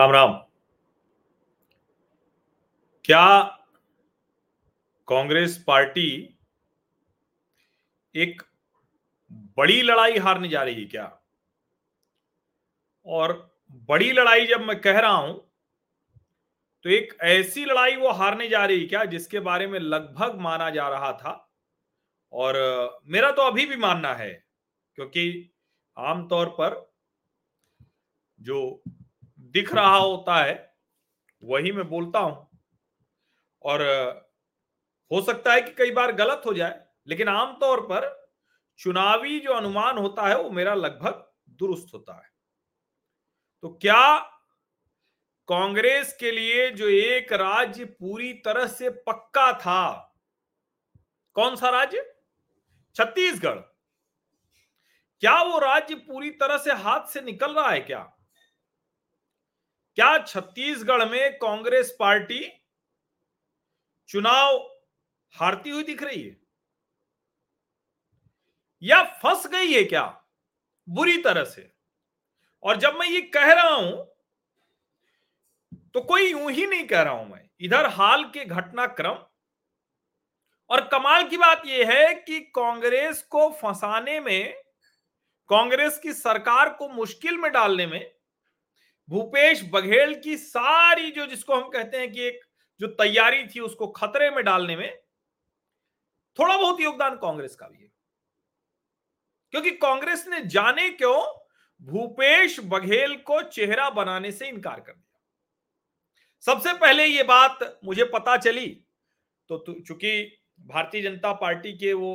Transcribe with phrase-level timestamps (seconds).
[0.00, 0.32] राम राम।
[3.04, 3.40] क्या
[5.08, 6.06] कांग्रेस पार्टी
[8.14, 8.42] एक
[9.56, 11.04] बड़ी लड़ाई हारने जा रही है क्या?
[13.06, 13.34] और
[13.88, 15.34] बड़ी लड़ाई जब मैं कह रहा हूँ
[16.84, 20.70] तो एक ऐसी लड़ाई वो हारने जा रही है क्या, जिसके बारे में लगभग माना
[20.70, 21.50] जा रहा था?
[22.32, 24.32] और मेरा तो अभी भी मानना है,
[24.98, 25.50] क्योंकि
[25.96, 26.80] आमतौर पर
[28.38, 28.82] जो
[29.50, 30.74] दिख रहा होता है,
[31.44, 32.48] वही मैं बोलता हूँ।
[33.62, 33.82] और,
[35.10, 38.30] हो सकता है कि कई बार गलत हो जाए, लेकिन आमतौर पर
[38.78, 42.30] चुनावी जो अनुमान होता है, वो मेरा लगभग दुरुस्त होता है।
[43.62, 44.18] तो क्या
[45.48, 50.16] कांग्रेस के लिए जो एक राज्य पूरी तरह से पक्का था,
[51.34, 52.14] कौन सा राज्य?
[52.96, 53.58] छत्तीसगढ़।
[55.20, 58.19] क्या वो राज्य पूरी तरह से हाथ से निकल रहा है क्या?
[59.96, 62.40] क्या छत्तीसगढ़ में कांग्रेस पार्टी
[64.08, 64.56] चुनाव
[65.34, 66.36] हारती हुई दिख रही है?
[68.82, 70.04] या फंस गई है क्या
[70.88, 71.70] बुरी तरह से?
[72.62, 74.06] और जब मैं ये कह रहा हूँ
[75.94, 79.18] तो कोई यूँ ही नहीं कह रहा हूँ मैं। इधर हाल के घटनाक्रम,
[80.70, 84.54] और कमाल की बात यह है कि कांग्रेस को फंसाने में,
[85.50, 88.00] कांग्रेस की सरकार को मुश्किल में डालने में
[89.10, 92.40] भूपेश बघेल की सारी जो जिसको हम कहते हैं कि एक
[92.80, 94.96] जो तैयारी थी उसको खतरे में डालने में
[96.38, 97.88] थोड़ा बहुत योगदान कांग्रेस का भी है।
[99.52, 101.16] क्योंकि कांग्रेस ने जाने क्यों
[101.80, 105.18] भूपेश बघेल को चेहरा बनाने से इनकार कर दिया।
[106.44, 108.66] सबसे पहले ये बात मुझे पता चली
[109.50, 112.14] तो चूँकि भारतीय जनता पार्टी के वो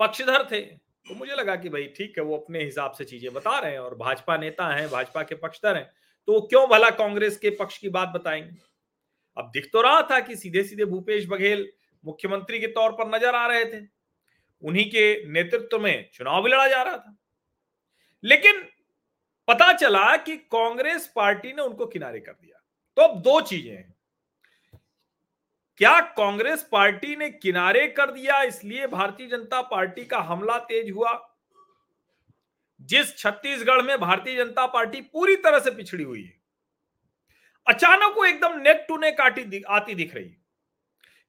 [0.00, 3.58] पक्षधर थे तो मुझे लगा कि भाई ठीक है, वो अपने हिसाब से चीज़ें बता
[3.58, 5.90] रहे हैं और भाजपा नेता हैं, भाजपा के पक्षधर हैं
[6.28, 8.56] तो वो क्यों भला कांग्रेस के पक्ष की बात बताएँगे?
[9.36, 11.68] अब दिख तो रहा था कि सीधे सीधे भूपेश बघेल
[12.04, 13.80] मुख्यमंत्री के तौर पर नज़र आ रहे थे।
[14.62, 17.16] उन्हीं के नेतृत्व में चुनाव भी लड़ा जा रहा था।
[18.24, 18.62] लेकिन
[19.48, 22.60] पता चला कि कांग्रेस पार्टी ने उनको किनारे कर दिया।
[22.96, 23.89] तो अब दो चीज़ें हैं।
[25.80, 28.42] क्या कांग्रेस पार्टी ने किनारे कर दिया?
[28.42, 31.12] इसलिए भारतीय जनता पार्टी का हमला तेज हुआ।
[32.80, 36.32] जिस छत्तीसगढ़ में भारतीय जनता पार्टी पूरी तरह से पिछड़ी हुई है,
[37.66, 40.36] अचानक वो एकदम नेक टू नेक आती आती दिख रही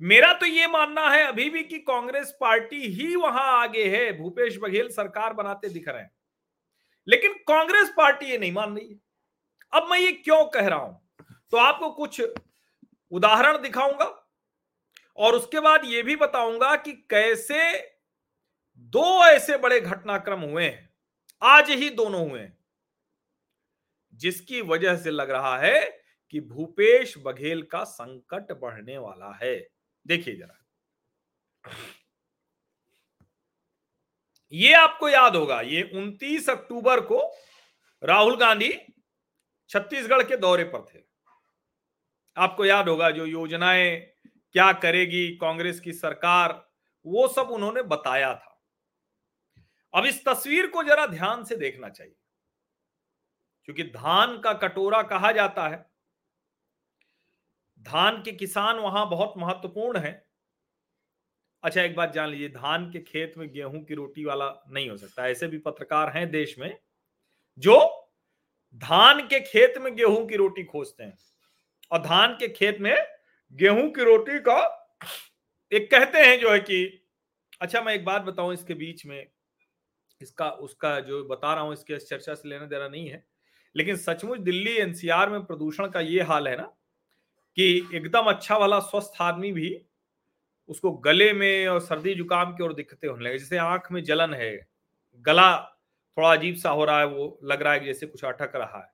[0.01, 4.57] मेरा तो ये मानना है अभी भी कि कांग्रेस पार्टी ही वहाँ आगे है, भूपेश
[4.61, 6.11] बघेल सरकार बनाते दिख रहे हैं।
[7.07, 8.97] लेकिन कांग्रेस पार्टी ये नहीं मान रही
[9.73, 11.01] अब मैं ये क्यों कह रहा हूँ?
[11.51, 12.21] तो आपको कुछ
[13.11, 14.17] उदाहरण दिखाऊँगा।
[15.21, 17.79] और उसके बाद यह भी बताऊँगा कि कैसे
[18.77, 20.89] दो ऐसे बड़े घटनाक्रम हुए हैं।
[21.43, 22.49] आज ही दोनों हुए
[24.13, 29.67] जिसकी वजह से लग रहा है कि भूपेश बघेल का संकट बढ़ने वाला है।
[30.07, 30.57] देखिए जरा।
[34.51, 37.37] ये आपको याद होगा, ये 29 अक्टूबर को
[38.03, 38.71] राहुल गांधी
[39.69, 40.99] छत्तीसगढ़ के दौरे पर थे।
[42.37, 44.10] आपको याद होगा जो योजनाएँ
[44.55, 46.51] क्या करेगी कांग्रेस की सरकार?
[47.05, 48.57] वो सब उन्होंने बताया था।
[49.93, 52.15] अब इस तस्वीर को जरा ध्यान से देखना चाहिए,
[53.65, 55.85] क्योंकि धान का कटोरा कहा जाता है।
[57.85, 60.11] धान के किसान वहाँ बहुत महत्वपूर्ण है।
[61.63, 64.97] अच्छा एक बात जान लीजिए, धान के खेत में गेहूँ की रोटी वाला नहीं हो
[64.97, 66.77] सकता, ऐसे भी पत्रकार हैं देश में,
[67.59, 67.79] जो
[68.83, 71.17] धान के खेत में गेहूँ की रोटी खोजते हैं
[71.91, 72.95] और धान के खेत में
[73.59, 74.59] गेहूँ की रोटी का
[75.71, 77.07] एक कहते हैं जो है कि
[77.61, 79.27] अच्छा मैं एक बात बताऊँ इसके बीच में,
[80.21, 83.23] इसका, उसका जो बता रहा हूँ, इसके चर्चा से लेना देना नहीं है,
[83.75, 86.63] लेकिन सचमुच दिल्ली एनसीआर में प्रदूषण का ये हाल है ना,
[87.57, 89.77] कि एकदम अच्छा वाला स्वस्थ आदमी भी
[90.69, 94.33] उसको गले में और सर्दी जुकाम की ओर दिक्कतें होने लगे, जैसे आँख में जलन
[94.33, 94.55] है,
[95.25, 95.57] गला
[96.17, 98.91] थोड़ा अजीब सा हो रहा है, वो लग रहा है जैसे कुछ अटक रहा है,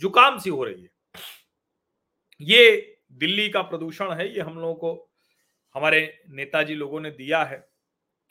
[0.00, 0.90] जुकाम सी हो रही है।
[2.40, 5.08] ये दिल्ली का प्रदूषण है ये हम लोगों को
[5.74, 7.64] हमारे नेताजी लोगों ने दिया है।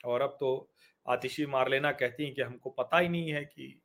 [0.04, 0.70] और अब तो
[1.06, 3.80] आतिशी मार लेना कहती हैं कि हमको पता ही नहीं है कि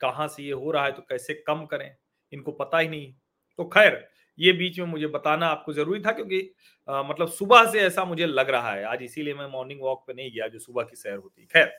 [0.00, 1.94] कहाँ से ये हो रहा है तो कैसे कम करें
[2.32, 3.12] इनको पता ही नहीं।
[3.58, 4.06] तो खैर
[4.38, 6.40] ये बीच में मुझे बताना आपको ज़रूरी था क्योंकि
[6.88, 10.12] आ, मतलब सुबह से ऐसा मुझे लग रहा है आज इसीलिए मैं मॉर्निंग वॉक पे
[10.12, 11.72] नहीं गया जो सुबह की सैर होती खैर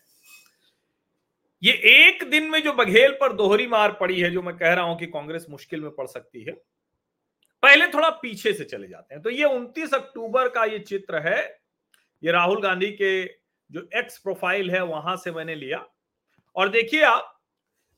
[1.61, 4.85] ये एक दिन में जो बघेल पर दोहरी मार पड़ी है जो मैं कह रहा
[4.85, 6.53] हूँ कि कांग्रेस मुश्किल में पड़ सकती है
[7.63, 11.59] पहले थोड़ा पीछे से चले जाते हैं। तो ये 29 अक्टूबर का ये चित्र है।
[12.23, 13.25] ये राहुल गांधी के
[13.71, 15.89] जो एक्स प्रोफ़ाइल है, वहाँ से मैंने लिया।
[16.55, 17.41] और देखिए आप,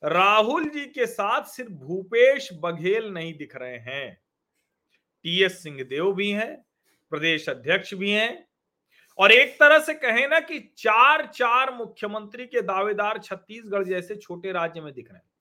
[0.05, 4.21] राहुल जी के साथ सिर्फ़ भूपेश बघेल नहीं दिख रहे हैं।
[5.23, 6.65] टीएस सिंहदेव भी हैं,
[7.09, 8.47] प्रदेश अध्यक्ष भी हैं।
[9.17, 14.51] और एक तरह से कहें ना कि चार चार मुख्यमंत्री के दावेदार छत्तीसगढ़ जैसे छोटे
[14.51, 15.31] राज्य में दिख रहे हैं।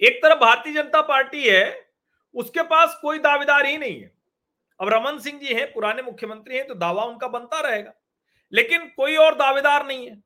[0.00, 1.83] एक तरफ़ भारतीय जनता पार्टी है
[2.34, 4.12] उसके पास कोई दावेदार ही नहीं है।
[4.80, 7.92] अब रमन सिंह जी हैं, पुराने मुख्यमंत्री हैं तो दावा उनका बनता रहेगा।
[8.52, 10.22] लेकिन कोई और दावेदार नहीं है।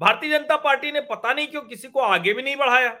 [0.00, 3.00] भारतीय जनता पार्टी ने पता नहीं क्यों किसी को आगे भी नहीं बढ़ाया।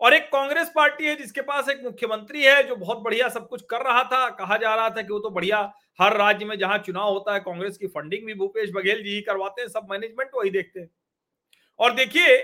[0.00, 3.62] और एक कांग्रेस पार्टी है, जिसके पास एक मुख्यमंत्री है, जो बहुत बढ़िया सब कुछ
[3.70, 6.78] कर रहा था। कहा जा रहा था कि वो तो बढ़िया हर राज्य में जहाँ
[6.78, 10.30] चुनाव होता है, कांग्रेस की फंडिंग भी भूपेश बघेल जी ही करवाते हैं, सब मैनेजमेंट
[10.34, 10.90] वही देखते हैं।
[11.78, 12.38] और देखिए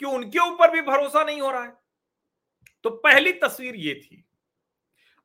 [0.00, 1.72] कि उनके ऊपर भी भरोसा नहीं हो रहा है।
[2.84, 4.24] तो पहली तस्वीर ये थी।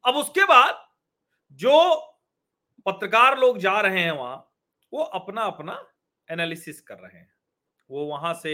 [0.05, 0.85] अब उसके बाद
[1.59, 1.75] जो
[2.85, 4.37] पत्रकार लोग जा रहे हैं वहाँ,
[4.93, 5.77] वो अपना अपना
[6.27, 7.31] एनालिसिस कर रहे हैं।
[7.89, 8.53] वो वहाँ से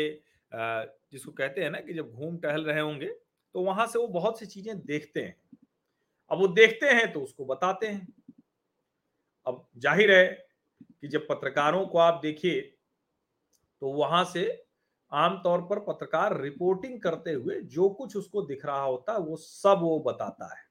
[0.51, 3.07] जिसको कहते हैं ना कि जब घूम टहल रहे होंगे
[3.55, 5.35] तो वहाँ से वो बहुत सी चीज़ें देखते हैं।
[6.31, 8.07] अब वो देखते हैं तो उसको बताते हैं।
[9.45, 10.25] अब ज़ाहिर है
[10.79, 12.61] कि जब पत्रकारों को आप देखिए
[13.81, 14.45] तो वहाँ से
[15.11, 19.79] आमतौर पर पत्रकार रिपोर्टिंग करते हुए जो कुछ उसको दिख रहा होता है वो सब
[19.81, 20.63] वो बताता है।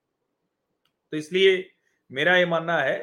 [1.13, 1.71] तो इसलिए
[2.11, 2.99] मेरा ये मानना है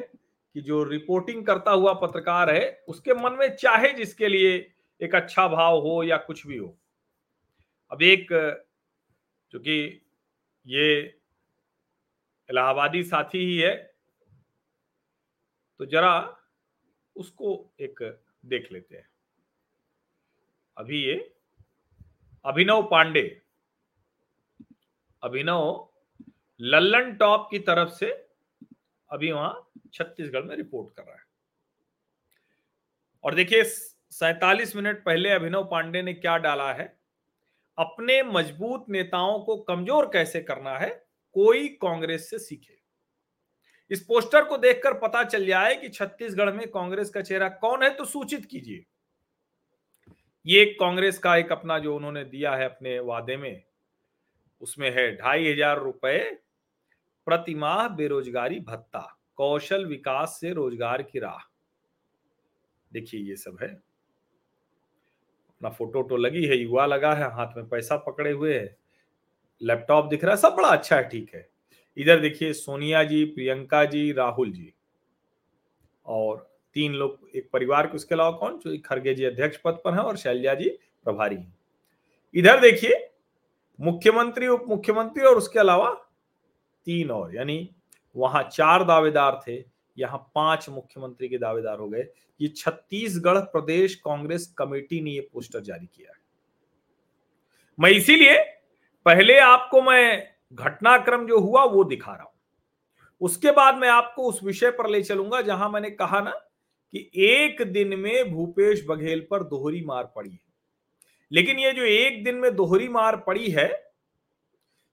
[0.54, 4.56] कि जो रिपोर्टिंग करता हुआ पत्रकार है, उसके मन में चाहे जिसके लिए
[5.00, 6.76] एक अच्छा भाव हो या कुछ भी हो।
[7.90, 8.28] अब एक,
[9.52, 10.02] चूँकि
[10.66, 11.02] ये
[12.48, 13.74] इलाहाबादी साथी ही है
[15.80, 16.14] तो जरा
[17.16, 17.50] उसको
[17.80, 18.02] एक
[18.44, 19.08] देख लेते हैं।
[20.76, 21.14] अभी ये
[22.44, 23.22] अभिनव पांडे,
[25.22, 25.88] अभिनव
[26.60, 28.10] लल्लन टॉप की तरफ़ से
[29.10, 31.24] अभी वहाँ छत्तीसगढ़ में रिपोर्ट कर रहा है।
[33.24, 36.86] और देखिए, सैतालीस मिनट पहले अभिनव पांडे ने क्या डाला है?
[37.78, 40.90] अपने मज़बूत नेताओं को कमज़ोर कैसे करना है?
[41.36, 42.78] कोई कांग्रेस से सीखे।
[43.90, 47.90] इस पोस्टर को देखकर पता चल जाए कि छत्तीसगढ़ में कांग्रेस का चेहरा कौन है
[47.90, 48.84] तो सूचित कीजिए।
[50.46, 53.62] ये कांग्रेस का एक अपना जो उन्होंने दिया है अपने वादे में,
[54.62, 56.18] उसमें है ढाई हज़ार रुपए
[57.26, 59.00] प्रतिमाह बेरोजगारी भत्ता,
[59.36, 61.38] कौशल विकास से रोज़गार की राह।
[62.92, 63.68] देखिए ये सब है।
[65.48, 68.76] अपना फ़ोटो तो लगी है, युवा लगा है, हाथ में पैसा पकड़े हुए है।
[69.60, 71.48] लैपटॉप दिख रहा है, सब बड़ा अच्छा है, ठीक है।
[71.96, 74.72] इधर देखिए सोनिया जी, प्रियंका जी, राहुल जी।
[76.06, 78.58] और तीन लोग, एक परिवार के उसके अलावा कौन?
[78.58, 80.68] जो खरगे जी अध्यक्ष पद पर है और शैलजा जी
[81.06, 81.54] प्रभारी हैं।
[82.34, 82.98] इधर देखिए,
[83.78, 85.90] मुख्यमंत्री उप मुख्यमंत्री और उसके अलावा
[86.86, 87.68] तीन और, यानी
[88.16, 89.56] वहाँ चार दावेदार थे,
[89.96, 92.06] यहाँ पाँच मुख्यमंत्री के दावेदार हो गए।
[92.40, 96.18] ये छत्तीसगढ़ प्रदेश कांग्रेस कमेटी ने ये पोस्टर जारी किया है।
[97.78, 98.38] मैं इसीलिए
[99.06, 102.32] पहले आपको मैं घटनाक्रम जो हुआ वो दिखा रहा हूँ।
[103.20, 106.32] उसके बाद मैं आपको उस विषय पर ले चलूँगा, जहाँ मैंने कहा ना
[106.92, 110.40] कि एक दिन में भूपेश बघेल पर दोहरी मार पड़ी है।
[111.32, 113.92] लेकिन ये जो एक दिन में दोहरी मार पड़ी है,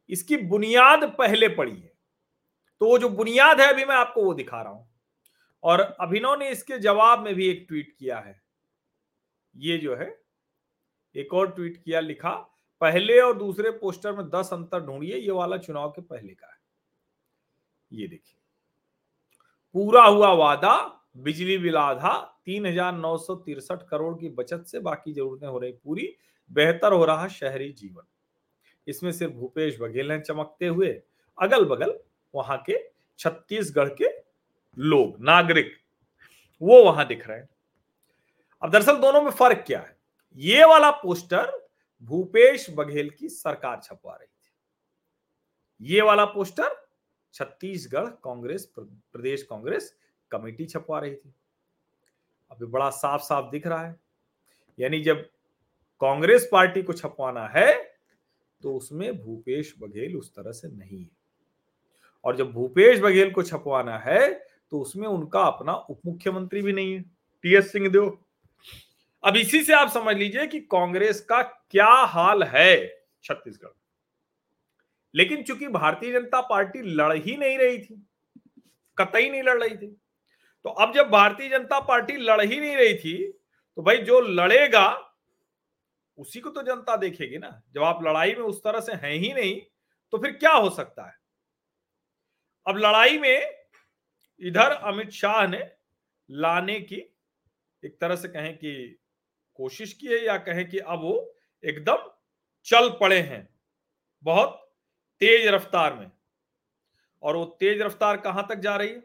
[0.10, 1.94] इसकी बुनियाद पहले पड़ी है।
[2.80, 4.90] तो वो जो बुनियाद है, अभी मैं आपको वो दिखा रहा हूँ।
[5.64, 8.42] और अभिनव ने इसके जवाब में भी एक ट्वीट किया है।
[9.58, 10.22] ये जो है,
[11.16, 12.32] एक और ट्वीट किया, लिखा,
[12.82, 16.58] पहले और दूसरे पोस्टर में दस अंतर ढूंढिए, ये वाला चुनाव के पहले का है।
[17.92, 18.40] ये देखिए।
[19.74, 22.14] पूरा हुआ वादा बिजली बिल आधा,
[22.46, 26.16] तीन हज़ार नौ सौ तिरसठ करोड़ की बचत से बाकी जरूरतें हो रही पूरी।
[26.52, 28.04] बेहतर हो रहा शहरी जीवन।
[28.88, 30.90] इसमें सिर्फ़ भूपेश बघेल हैं चमकते हुए।
[31.38, 31.98] अगल बगल
[32.34, 32.78] वहाँ के
[33.20, 34.08] छत्तीसगढ़ के
[34.78, 35.74] लोग, नागरिक,
[36.62, 37.50] वो वहाँ दिख रहे हैं।
[38.62, 39.96] अब दरअसल दोनों में फ़र्क क्या है?
[40.40, 41.52] ये वाला पोस्टर
[42.10, 46.76] भूपेश बघेल की सरकार छपवा रही थी। ये वाला पोस्टर
[47.34, 49.94] छत्तीसगढ़ कांग्रेस, प्रदेश कांग्रेस
[50.34, 51.34] कमेटी छपवा रही थी।
[52.52, 53.96] अभी बड़ा साफ़ साफ़ दिख रहा है।
[54.78, 55.22] यानी जब
[56.02, 57.74] कांग्रेस पार्टी को छपवाना है
[58.62, 61.10] तो उसमें भूपेश बघेल उस तरह से नहीं है।
[62.26, 64.32] और जब भूपेश बघेल को छपवाना है
[64.72, 67.02] तो उसमें उनका अपना उप मुख्यमंत्री भी नहीं है
[67.44, 68.18] टीएस सिंहदेव।
[69.24, 72.76] अब इसी से आप समझ लीजिए कि कांग्रेस का क्या हाल है
[73.24, 73.70] छत्तीसगढ़।
[75.14, 77.96] लेकिन चूँकि भारतीय जनता पार्टी लड़ ही नहीं रही थी,
[78.98, 79.96] कतई नहीं लड़ रही थी
[80.66, 83.32] तो अब जब भारतीय जनता पार्टी लड़ ही नहीं रही थी
[83.78, 84.88] तो भाई जो लड़ेगा,
[86.18, 89.34] उसी को तो जनता देखेगी ना। जब आप लड़ाई में उस तरह से हैं ही
[89.34, 89.60] नहीं
[90.14, 91.16] तो फिर क्या हो सकता है?
[92.66, 93.64] अब लड़ाई में
[94.42, 95.60] इधर अमित शाह ने
[96.30, 96.96] लाने की
[97.84, 99.00] एक तरह से कहें कि
[99.60, 101.16] कोशिश की है या कहें कि अब वो
[101.64, 102.10] एकदम
[102.66, 103.48] चल पड़े हैं,
[104.24, 104.60] बहुत
[105.22, 106.12] तेज रफ्तार में।
[107.24, 109.04] और वो तेज रफ्तार कहाँ तक जा रही है?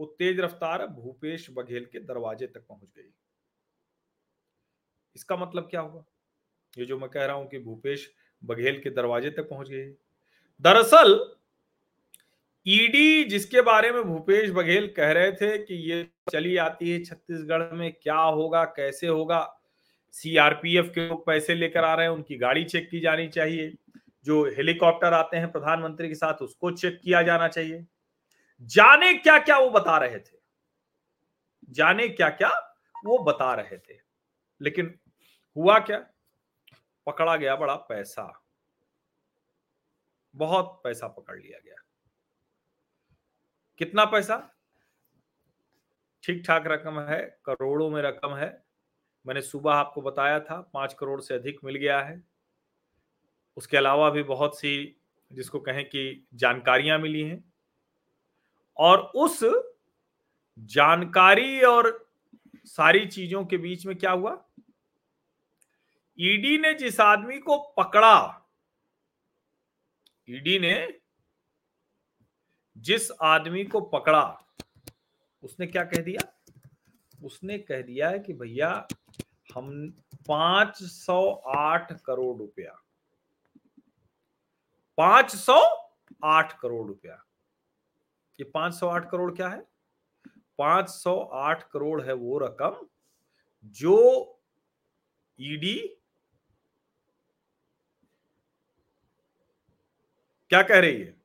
[0.00, 3.10] वो तेज रफ्तार भूपेश बघेल के दरवाजे तक पहुँच गई।
[5.16, 6.04] इसका मतलब क्या हुआ?
[6.78, 8.10] ये जो मैं कह रहा हूँ कि भूपेश
[8.42, 9.84] बघेल के दरवाजे तक पहुँच गई।
[10.60, 11.36] दरअसल
[12.66, 17.72] ईडी जिसके बारे में भूपेश बघेल कह रहे थे कि ये चली आती है छत्तीसगढ़
[17.72, 19.56] में, क्या होगा, कैसे होगा
[20.12, 23.72] सीआरपीएफ के लोग पैसे लेकर आ रहे हैं, उनकी गाड़ी चेक की जानी चाहिए,
[24.24, 27.86] जो हेलीकॉप्टर आते हैं प्रधानमंत्री के साथ, उसको चेक किया जाना चाहिए।
[28.62, 30.38] जाने क्या क्या वो बता रहे थे?
[31.70, 34.00] जाने क्या क्या वो बता रहे थे।
[34.60, 34.98] लेकिन
[35.56, 36.06] हुआ क्या?
[37.06, 38.44] पकड़ा गया बड़ा पैसा।
[40.36, 41.74] बहुत पैसा पकड़ लिया गया।
[43.78, 44.56] कितना पैसा?
[46.22, 48.64] ठीक ठाक रकम है, करोड़ों में रकम है।
[49.26, 52.22] मैंने सुबह आपको बताया था, पाँच करोड़ से अधिक मिल गया है।
[53.56, 55.00] उसके अलावा भी बहुत सी
[55.32, 57.49] जिसको कहें कि जानकारियाँ मिली हैं।
[58.80, 59.40] और उस
[60.58, 62.10] जानकारी और
[62.64, 64.44] सारी चीज़ों के बीच में क्या हुआ?
[66.20, 68.36] ईडी ने जिस आदमी को पकड़ा
[70.28, 71.00] ईडी ने
[72.76, 74.42] जिस आदमी को पकड़ा,
[75.42, 76.32] उसने क्या कह दिया?
[77.22, 78.88] उसने कह दिया है कि भैया,
[79.54, 79.94] हम
[80.30, 82.82] 508 करोड़ रुपया
[84.98, 87.24] 508 करोड़ रुपया।
[88.40, 89.66] ये 508 करोड़ क्या है?
[90.58, 92.86] 508 करोड़ है वो रकम
[93.64, 94.40] जो
[95.40, 95.96] ईडी
[100.50, 101.20] क्या कह रही है?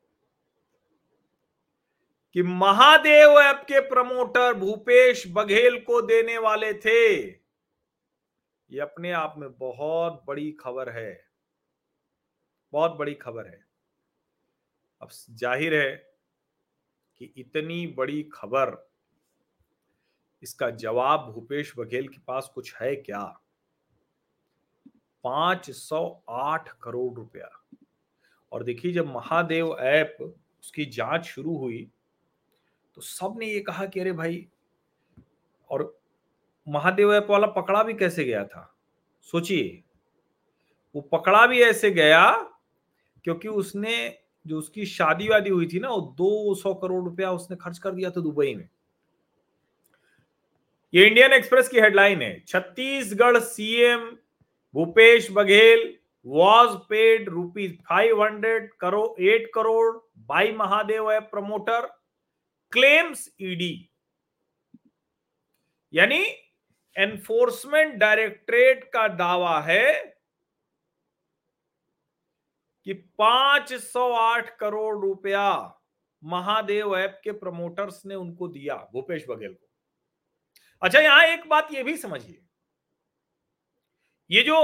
[2.33, 7.21] कि महादेव ऐप के प्रमोटर भूपेश बघेल को देने वाले थे।
[8.71, 11.27] ये अपने आप में बहुत बड़ी खबर है।
[12.71, 13.65] बहुत बड़ी खबर है।
[15.01, 16.14] अब ज़ाहिर है
[17.21, 18.75] कि इतनी बड़ी खबर,
[20.43, 23.23] इसका जवाब भूपेश बघेल के पास कुछ है क्या?
[25.23, 27.49] 508 करोड़ रुपया।
[28.51, 31.91] और देखिए, जब महादेव ऐप उसकी जाँच शुरू हुई
[32.97, 34.47] तो सबने ये कहा कि अरे भाई,
[35.69, 35.99] और
[36.67, 38.75] महादेव ऐप वाला पकड़ा भी कैसे गया था?
[39.21, 39.83] सोचिए।
[40.95, 42.31] वो पकड़ा भी ऐसे गया,
[43.23, 44.07] क्योंकि उसने
[44.47, 47.91] जो उसकी शादी वादी हुई थी ना, वो दो सौ करोड़ रुपया उसने खर्च कर
[47.91, 48.67] दिया था दुबई में।
[50.93, 54.09] ये इंडियन एक्सप्रेस की हेडलाइन है। Chhattisgarh CM
[54.75, 55.93] Bhupesh Baghel
[56.25, 59.97] was paid rupees five hundred crore eight crore
[60.27, 61.85] by Mahadev app promoter
[62.73, 63.73] claims ED
[65.93, 66.23] यानी
[66.95, 70.14] एनफोर्समेंट डायरेक्टरेट का दावा है
[72.87, 75.81] कि 508 करोड़ रुपया
[76.23, 79.67] महादेव ऐप के प्रमोटर्स ने उनको दिया, भूपेश बघेल को।
[80.81, 82.41] अच्छा यहाँ एक बात यह भी समझिए।
[84.29, 84.57] ये जो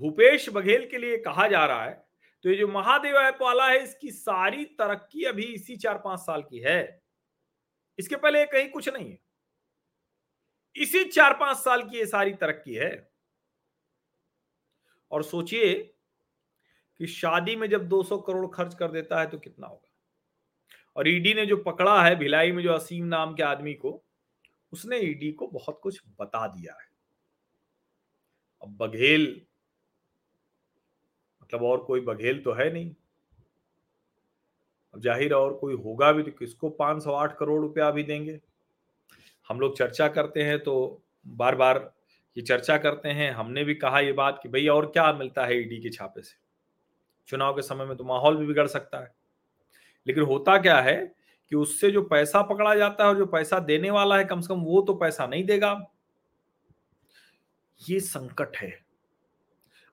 [0.00, 2.00] भूपेश बघेल के लिए कहा जा रहा है
[2.44, 6.42] तो ये जो महादेव ऐप वाला है, इसकी सारी तरक्की अभी इसी चार पाँच साल
[6.42, 7.02] की है।
[7.98, 9.18] इसके पहले कहीं कुछ नहीं है।
[10.76, 12.90] इसी चार पाँच साल की ये सारी तरक्की है।
[15.12, 15.72] और सोचिए
[17.00, 19.88] कि शादी में जब 200 करोड़ खर्च कर देता है तो कितना होगा?
[20.96, 24.02] और ईडी ने जो पकड़ा है भिलाई में जो असीम नाम के आदमी को,
[24.72, 26.90] उसने ईडी को बहुत कुछ बता दिया है।
[28.62, 29.24] अब बघेल
[31.42, 32.94] मतलब और कोई बघेल तो है नहीं।
[34.94, 38.38] अब ज़ाहिर और कोई होगा भी तो किसको 508 करोड़ रुपया भी देंगे?
[39.48, 41.78] हम लोग चर्चा करते हैं तो बार बार
[42.36, 45.60] ये चर्चा करते हैं। हमने भी कहा ये बात कि भाई और क्या मिलता है
[45.60, 46.40] ईडी के छापे से?
[47.28, 49.14] चुनाव के समय में तो माहौल भी बिगड़ सकता है।
[50.06, 50.96] लेकिन होता क्या है
[51.50, 54.48] कि उससे जो पैसा पकड़ा जाता है और जो पैसा देने वाला है कम से
[54.48, 55.86] कम वो तो पैसा नहीं देगा।
[57.88, 58.70] ये संकट है।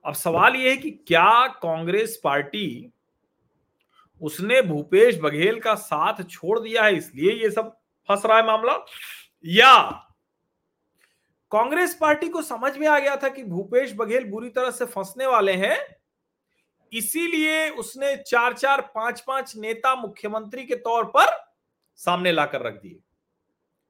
[0.05, 2.91] अब सवाल यह है कि क्या कांग्रेस पार्टी
[4.21, 7.75] उसने भूपेश बघेल का साथ छोड़ दिया है इसलिए ये सब
[8.09, 8.86] फंस रहा है मामला?
[9.45, 10.05] या
[11.51, 15.25] कांग्रेस पार्टी को समझ में आ गया था कि भूपेश बघेल बुरी तरह से फंसने
[15.25, 15.98] वाले हैं
[16.91, 21.38] इसीलिए उसने चार चार पाँच पाँच नेता मुख्यमंत्री के तौर पर
[22.00, 23.00] सामने लाकर रख दिए।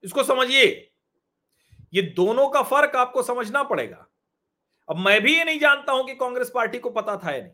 [0.03, 0.65] इसको समझिए,
[1.93, 4.05] ये दोनों का फ़र्क आपको समझना पड़ेगा।
[4.89, 7.51] अब मैं भी ये नहीं जानता हूँ कि कांग्रेस पार्टी को पता था या नहीं।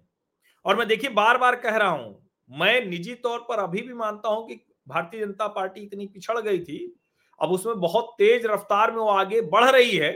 [0.66, 4.30] और मैं देखिए बार बार कह रहा हूँ, मैं निजी तौर पर अभी भी मानता
[4.30, 6.96] हूँ कि भारतीय जनता पार्टी इतनी पिछड़ गई थी,
[7.42, 10.12] अब उसमें बहुत तेज रफ्तार में वो आगे बढ़ रही है।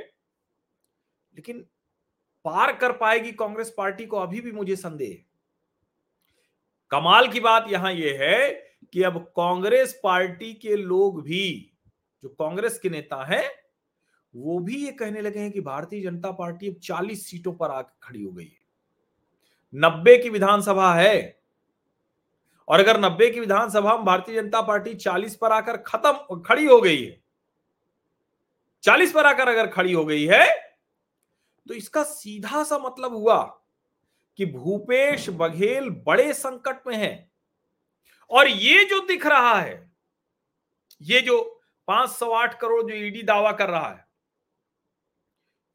[1.36, 1.66] लेकिन
[2.50, 5.18] पार कर पाएगी कांग्रेस पार्टी को, अभी भी मुझे संदेह
[6.92, 8.50] कमाल की बात यहाँ यह है
[8.94, 11.72] कि अब कांग्रेस पार्टी के लोग भी,
[12.24, 13.50] जो कांग्रेस के नेता हैं,
[14.36, 17.94] वो भी ये कहने लगे हैं कि भारतीय जनता पार्टी अब 40 सीटों पर आकर
[18.04, 18.60] खड़ी हो गई है।
[19.76, 21.40] नब्बे की विधानसभा है।
[22.68, 26.82] और अगर नब्बे की विधानसभा में भारतीय जनता पार्टी 40 पर आकर खत्म, खड़ी हो
[26.82, 27.22] गई है
[28.84, 30.69] 40 पर आकर अगर खड़ी हो गई है
[31.70, 33.42] तो इसका सीधा सा मतलब हुआ
[34.40, 37.30] कि भूपेश बघेल बड़े संकट में है।
[38.32, 39.92] और ये जो दिख रहा है,
[41.02, 41.42] ये जो
[41.88, 44.06] पाँच सौ आठ करोड़ जो ईडी दावा कर रहा है,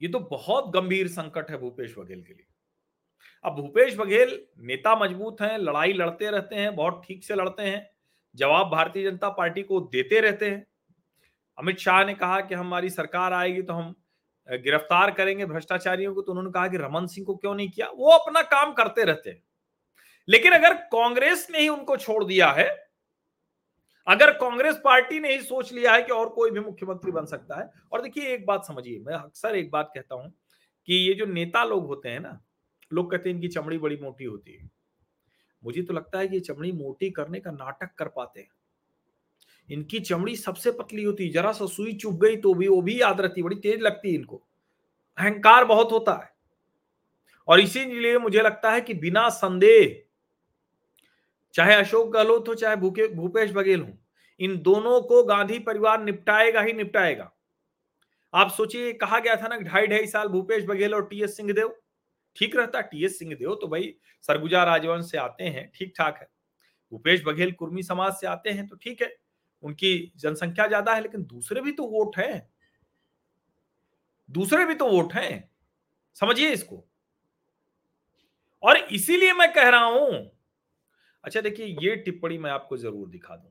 [0.01, 2.47] ये तो बहुत गंभीर संकट है भूपेश बघेल के लिए।
[3.45, 7.91] अब भूपेश बघेल नेता मज़बूत हैं, लड़ाई लड़ते रहते हैं, बहुत ठीक से लड़ते हैं,
[8.35, 10.67] जवाब भारतीय जनता पार्टी को देते रहते हैं।
[11.59, 13.95] अमित शाह ने कहा कि हमारी सरकार आएगी तो हम
[14.51, 17.87] गिरफ़्तार करेंगे भ्रष्टाचारियों को तो उन्होंने कहा कि रमन सिंह को क्यों नहीं किया?
[17.87, 19.43] वो अपना काम करते रहते हैं।
[20.29, 22.85] लेकिन अगर कांग्रेस ने ही उनको छोड़ दिया है,
[24.07, 27.61] अगर कांग्रेस पार्टी ने ही सोच लिया है कि और कोई भी मुख्यमंत्री बन सकता
[27.61, 30.35] है, और देखिए, एक बात समझिए, मैं अक्सर एक बात कहता हूँ
[30.87, 32.45] कि ये जो नेता लोग होते हैं ना,
[32.93, 34.71] लोग कहते हैं इनकी चमड़ी बड़ी मोटी होती है।
[35.65, 38.49] मुझे तो लगता है कि ये चमड़ी मोटी करने का नाटक कर पाते हैं।
[39.68, 43.21] इनकी चमड़ी सबसे पतली होती, जरा सा सुई चुभ गई तो भी वो भी याद
[43.21, 44.42] रहती, बड़ी तेज लगती है इनको।
[45.18, 46.33] अहंकार बहुत होता है।
[47.49, 50.00] और इसीलिए मुझे लगता है कि बिना संदेह,
[51.54, 53.92] चाहे अशोक गहलोत हो, चाहे भूपेश बघेल हो,
[54.40, 57.30] इन दोनों को गांधी परिवार निपटाएगा ही निपटाएगा।
[58.35, 61.75] आप सोचिए, कहा गया था ना ढाई ढाई साल भूपेश बघेल और टीएस सिंहदेव?
[62.37, 63.94] ठीक रहता टीएस सिंहदेव तो भाई
[64.25, 66.28] सरगुजा राजवंश से आते हैं, ठीक ठाक है।
[66.92, 69.14] भूपेश बघेल कुर्मी समाज से आते हैं तो ठीक है।
[69.64, 72.48] उनकी जनसंख्या ज़्यादा है लेकिन दूसरे भी तो वोट है।
[74.29, 75.48] दूसरे भी तो वोट हैं।
[76.16, 76.85] समझिए इसको।
[78.62, 80.31] और इसीलिए मैं कह रहा हूँ
[81.24, 83.50] अच्छा देखिए ये टिप्पणी मैं आपको ज़रूर दिखा दूँ।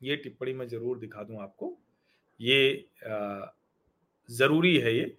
[0.00, 1.76] ये टिप्पणी मैं ज़रूर दिखा दूँ आपको।
[2.40, 2.88] ये
[4.28, 5.14] ज़रूरी है ये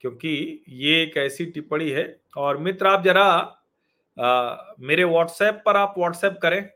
[0.00, 2.04] क्योंकि ये एक ऐसी टिप्पणी है।
[2.36, 3.24] और मित्र आप जरा
[4.16, 6.68] आ, मेरे व्हाट्सएप पर आप व्हाट्सएप करें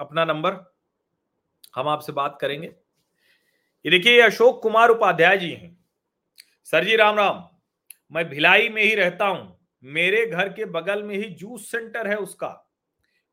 [0.00, 0.52] अपना नंबर।
[1.76, 5.76] हम आपसे बात करेंगे। ये देखिए अशोक कुमार उपाध्याय जी हैं।
[6.64, 7.44] सर जी राम राम।
[8.12, 12.16] मैं भिलाई में ही रहता हूँ। मेरे घर के बगल में ही जूस सेंटर है
[12.16, 12.48] उसका।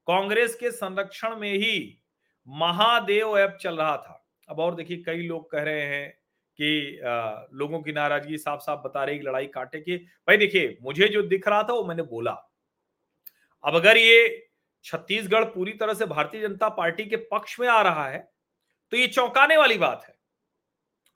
[0.08, 2.00] कांग्रेस के संरक्षण में ही
[2.48, 6.10] महादेव ऐप चल रहा था। अब और देखिए कई लोग कह रहे हैं
[6.60, 11.08] कि आ, लोगों की नाराज़गी साफ़ साफ़ बता रही लड़ाई काटे की। भाई देखिए मुझे
[11.08, 12.32] जो दिख रहा था वो मैंने बोला।
[13.64, 14.50] अब अगर ये
[14.86, 18.33] छत्तीसगढ़ पूरी तरह से भारतीय जनता पार्टी के पक्ष में आ रहा है
[18.94, 20.14] तो ये चौंकाने वाली बात है।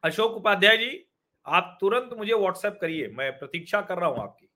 [0.04, 0.90] अशोक उपाध्याय जी,
[1.46, 4.48] आप तुरंत मुझे व्हाट्सएप करिए, मैं प्रतीक्षा कर रहा हूँ आपकी।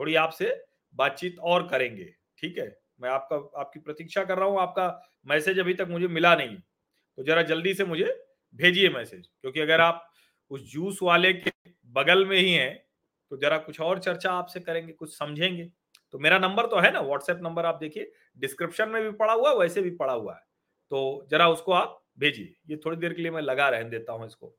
[0.00, 0.48] थोड़ी आपसे
[0.94, 2.04] बातचीत और करेंगे,
[2.38, 2.66] ठीक है?
[3.00, 7.24] मैं आपका, आपकी प्रतीक्षा कर रहा हूँ, आपका मैसेज अभी तक मुझे मिला नहीं। तो
[7.24, 8.18] जरा जल्दी से मुझे
[8.54, 10.10] भेजिए मैसेज, क्योंकि अगर आप
[10.50, 11.52] उस जूस वाले के
[11.94, 12.74] बगल में ही हैं
[13.32, 15.70] तो जरा कुछ और चर्चा आपसे करेंगे, कुछ समझेंगे।
[16.14, 19.52] तो मेरा नंबर तो है ना व्हाट्सएप नंबर आप देखिए, डिस्क्रिप्शन में भी पड़ा हुआ
[19.54, 20.48] वैसे भी पड़ा हुआ है।
[20.92, 24.26] तो जरा उसको आप भेजिए, ये थोड़ी देर के लिए मैं लगा रहने देता हूँ
[24.26, 24.54] इसको।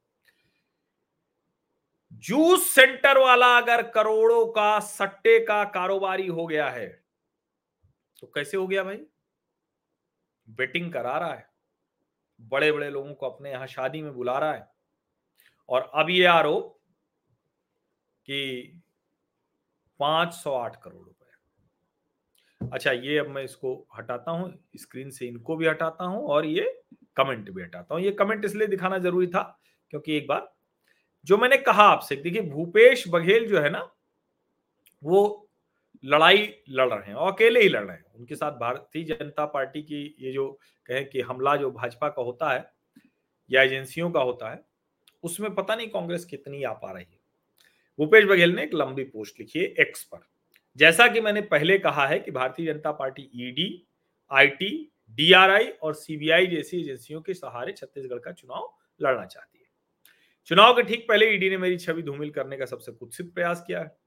[2.23, 6.87] जूस सेंटर वाला अगर करोड़ों का, सट्टे का कारोबारी हो गया है
[8.19, 8.97] तो कैसे हो गया भाई?
[10.47, 11.49] बेटिंग करा रहा है।
[12.39, 14.67] बड़े बड़े लोगों को अपने यहाँ शादी में बुला रहा है।
[15.69, 16.77] और अब ये आरोप
[18.27, 18.81] कि
[19.99, 25.55] पाँच सौ आठ करोड़ रुपए। अच्छा ये अब मैं इसको हटाता हूँ, स्क्रीन से इनको
[25.55, 26.83] भी हटाता हूँ और ये
[27.17, 29.41] कमेंट भी हटाता हूँ। ये कमेंट इसलिए दिखाना ज़रूरी था
[29.93, 30.51] क्योंकि एक बार
[31.27, 33.89] जो मैंने कहा आपसे, देखिए भूपेश बघेल जो है ना,
[35.03, 35.49] वो
[36.03, 39.81] लड़ाई लड़ रहे हैं और अकेले ही लड़ रहे हैं। उनके साथ भारतीय जनता पार्टी
[39.81, 40.49] की ये जो
[40.89, 42.71] कहें कि हमला जो भाजपा का होता है
[43.49, 44.63] या एजेंसियों का होता है,
[45.23, 47.19] उसमें पता नहीं कांग्रेस कितनी आ पा रही है।
[47.99, 50.19] भूपेश बघेल ने एक लंबी पोस्ट लिखी है एक्स पर।
[50.77, 53.67] जैसा कि मैंने पहले कहा है कि Bharatiya Janata Party ED
[54.31, 59.65] IT DRI और सीबीआई जैसी एजेंसियों के सहारे छत्तीसगढ़ का चुनाव लड़ना चाहती है।
[60.45, 63.79] चुनाव के ठीक पहले ईडी ने मेरी छवि धूमिल करने का सबसे कुत्सित प्रयास किया
[63.79, 63.97] है।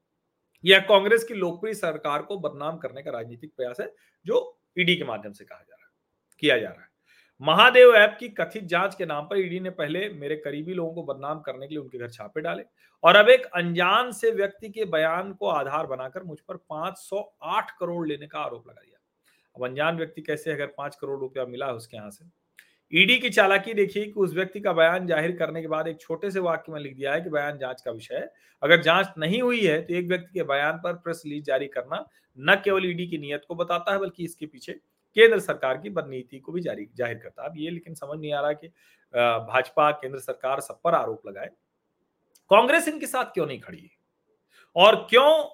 [0.63, 3.93] यह कांग्रेस की लोकप्रिय सरकार को बदनाम करने का राजनीतिक प्रयास है,
[4.25, 5.91] जो ईडी के माध्यम से कहा जा रहा है,
[6.39, 6.89] किया जा रहा है।
[7.41, 11.03] महादेव ऐप की कथित जाँच के नाम पर ईडी ने पहले मेरे करीबी लोगों को
[11.03, 12.63] बदनाम करने के लिए उनके घर छापे डाले
[13.03, 18.07] और अब एक अनजान से व्यक्ति के बयान को आधार बनाकर मुझ पर 508 करोड़
[18.07, 18.94] लेने का आरोप लगा दिया।
[19.57, 22.25] अब अनजान व्यक्ति कैसे अगर पाँच करोड़ रुपया मिला है उसके यहाँ से?
[22.93, 26.31] ईडी की चालाकी देखिए कि उस व्यक्ति का बयान ज़ाहिर करने के बाद एक छोटे
[26.31, 29.41] से वाक्य में लिख दिया है कि बयान जाँच का विषय है। अगर जाँच नहीं
[29.41, 32.05] हुई है तो एक व्यक्ति के बयान पर प्रेस रिलीज़ जारी करना
[32.37, 34.73] न केवल ईडी की नीयत को बताता है बल्कि इसके पीछे
[35.17, 38.33] केंद्र सरकार की बदनीति को भी जारी, ज़ाहिर करता है। अब ये लेकिन समझ नहीं
[38.33, 38.67] आ रहा कि
[39.13, 41.49] भाजपा, केंद्र सरकार सब पर आरोप लगाए।
[42.51, 43.89] कांग्रेस इनके साथ क्यों नहीं खड़ी?
[44.75, 45.45] और क्यों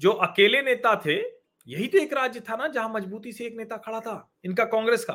[0.00, 1.20] जो अकेले नेता थे
[1.68, 5.04] यही तो एक राज्य था ना जहाँ मजबूती से एक नेता खड़ा था, इनका कांग्रेस
[5.04, 5.14] का।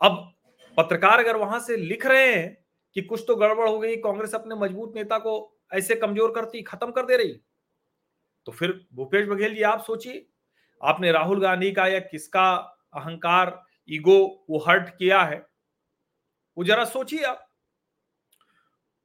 [0.00, 0.32] अब
[0.76, 2.56] पत्रकार अगर वहाँ से लिख रहे हैं
[2.96, 6.90] कि कुछ तो गड़बड़ हो गई, कांग्रेस अपने मज़बूत नेता को ऐसे कमज़ोर करती, खत्म
[6.90, 7.32] कर दे रही
[8.46, 10.26] तो फिर भूपेश बघेल जी, आप सोचिए,
[10.80, 12.50] आपने राहुल गांधी का या किसका
[12.94, 14.18] अहंकार, ईगो
[14.50, 15.38] वो हर्ट किया है,
[16.56, 17.42] वो जरा सोचिए आप।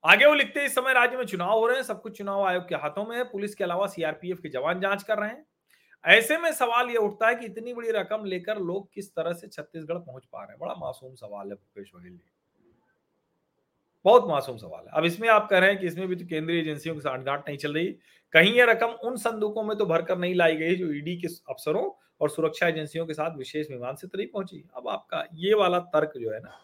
[0.04, 2.68] आगे वो लिखते इस समय राज्य में चुनाव हो रहे हैं, सब कुछ चुनाव आयोग
[2.70, 5.46] के हाथों में है, पुलिस के अलावा सीआरपीएफ के जवान जाँच कर रहे हैं।
[6.06, 9.48] ऐसे में सवाल ये उठता है कि इतनी बड़ी रकम लेकर लोग किस तरह से
[9.48, 10.60] छत्तीसगढ़ पहुँच पा रहे हैं?
[10.60, 12.30] बड़ा मासूम सवाल है भूपेश बघेल जी।
[14.06, 16.60] बहुत मासूम सवाल है। अब इसमें आप कह रहे हैं कि इसमें भी तो केंद्रीय
[16.60, 17.88] एजेंसियों की सांठगांठ नहीं चल रही।
[18.34, 21.90] कहीं यह रकम उन संदूकों में तो भरकर नहीं लाई गई जो ईडी के अफसरों
[22.22, 25.80] और सुरक्षा एजेंसियों के साथ विशेष विमान से तो नहीं पहुँची। अब आपका ये वाला
[25.80, 26.58] तर्क जो है ना,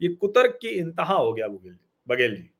[0.00, 2.50] ये कुतर्क की इंतहा हो गया बघेल जी बघेल जी।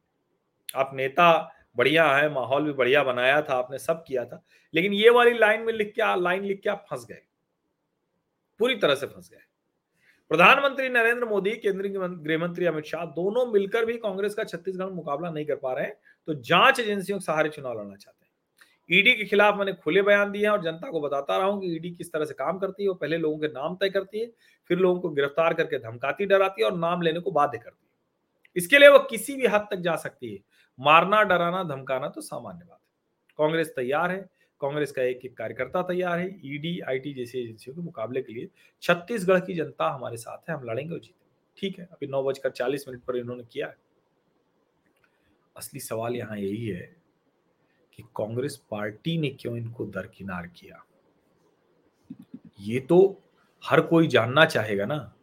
[0.75, 1.31] आप नेता
[1.77, 4.43] बढ़िया है, माहौल भी बढ़िया बनाया था, आपने सब किया था।
[4.75, 7.23] लेकिन ये वाली लाइन में लिख के लाइन लिख के आप फंस गए।
[8.61, 9.41] पूरी तरह से फंस गए।
[10.31, 15.31] प्रधानमंत्री नरेंद्र मोदी, केंद्रीय गृह मंत्री अमित शाह दोनों मिलकर भी कांग्रेस का छत्तीसगढ़ मुकाबला
[15.31, 15.97] नहीं कर पा रहे हैं
[16.29, 20.31] तो जाँच एजेंसियों के सहारे चुनाव लड़ना चाहते हैं। ईडी के खिलाफ मैंने खुले बयान
[20.33, 22.83] दिए हैं और जनता को बताता रहा हूँ कि ईडी किस तरह से काम करती
[22.83, 24.31] है, वो पहले लोगों के नाम तय करती है,
[24.69, 27.93] फिर लोगों को गिरफ़्तार करके धमकाती, डराती है और नाम लेने को बाध्य करती है।
[28.57, 30.41] इसके लिए वो किसी भी हद तक जा सकती है।
[30.81, 32.87] मारना, डराना, धमकाना तो सामान्य बात है।
[33.39, 37.83] कांग्रेस तैयार है, कांग्रेस का एक एक कार्यकर्ता तैयार है, ईडी, आईटी जैसी एजेंसियों के
[37.83, 38.49] मुकाबले के लिए
[38.83, 42.51] छत्तीसगढ़ की जनता हमारे साथ है, हम लड़ेंगे और जीतेंगे। ठीक है, अभी नौ बजकर
[42.51, 43.77] चालीस मिनट पर इन्होंने किया है।
[45.57, 46.97] असली सवाल यहाँ यही है
[47.93, 50.85] कि कांग्रेस पार्टी ने क्यों इनको दरकिनार किया?
[52.61, 53.23] ये तो
[53.65, 55.15] हर कोई जानना चाहेगा ना।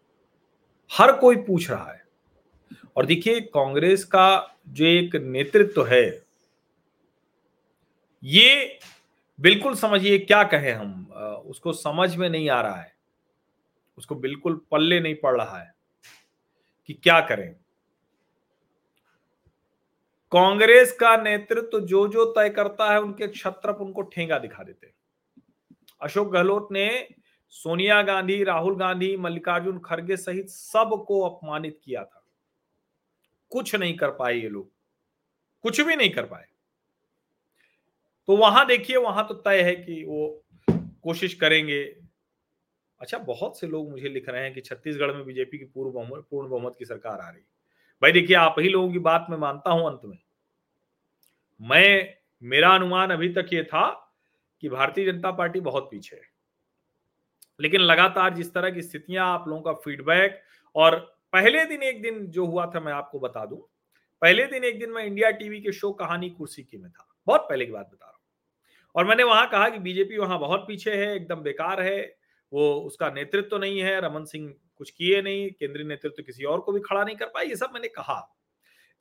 [0.91, 2.00] हर कोई पूछ रहा है।
[2.95, 6.23] और देखिए, कांग्रेस का जो एक नेतृत्व तो है,
[8.23, 8.79] ये
[9.39, 11.05] बिल्कुल समझिए क्या कहें हम
[11.47, 12.93] उसको समझ में नहीं आ रहा है।
[13.97, 15.73] उसको बिल्कुल पल्ले नहीं पड़ रहा है
[16.89, 17.53] कि क्या करें।
[20.31, 24.93] कांग्रेस का नेतृत्व तो जो जो तय करता है, उनके छत्र उनको ठेंगा दिखा देते
[26.01, 27.07] अशोक गहलोत ने
[27.53, 32.20] सोनिया गांधी, राहुल गांधी, मल्लिकार्जुन खड़गे सहित सबको अपमानित किया था।
[33.51, 34.71] कुछ नहीं कर पाए ये लोग।
[35.61, 36.45] कुछ भी नहीं कर पाए।
[38.27, 40.43] तो वहाँ देखिए, वहाँ तो तय है कि वो
[41.03, 41.83] कोशिश करेंगे।
[43.01, 46.49] अच्छा बहुत से लोग मुझे लिख रहे हैं कि छत्तीसगढ़ में बीजेपी की पूर्व पूर्ण
[46.49, 47.41] बहुमत की सरकार आ रही।
[48.01, 50.17] भाई देखिए, आप ही लोगों की बात मैं मानता हूँ अंत में।
[51.61, 54.13] मैं, मेरा अनुमान अभी तक ये था
[54.61, 56.21] कि भारतीय जनता पार्टी बहुत पीछे है।
[57.61, 60.43] लेकिन लगातार जिस तरह की स्थितियाँ, आप लोगों का फीडबैक
[60.75, 63.59] और पहले दिन एक दिन जो हुआ था मैं आपको बता दूँ।
[64.21, 67.41] पहले दिन एक दिन मैं इंडिया टीवी के शो कहानी कुर्सी की में था। बहुत
[67.41, 68.19] पहले की बात बता रहा हूँ।
[68.95, 72.17] और मैंने वहाँ कहा कि बीजेपी वहाँ बहुत पीछे है, एकदम बेकार है।
[72.53, 76.43] वो उसका नेतृत्व तो नहीं है, रमन सिंह कुछ किए नहीं, केंद्रीय नेतृत्व तो किसी
[76.43, 78.37] और को भी खड़ा नहीं कर पाया ये सब मैंने कहा।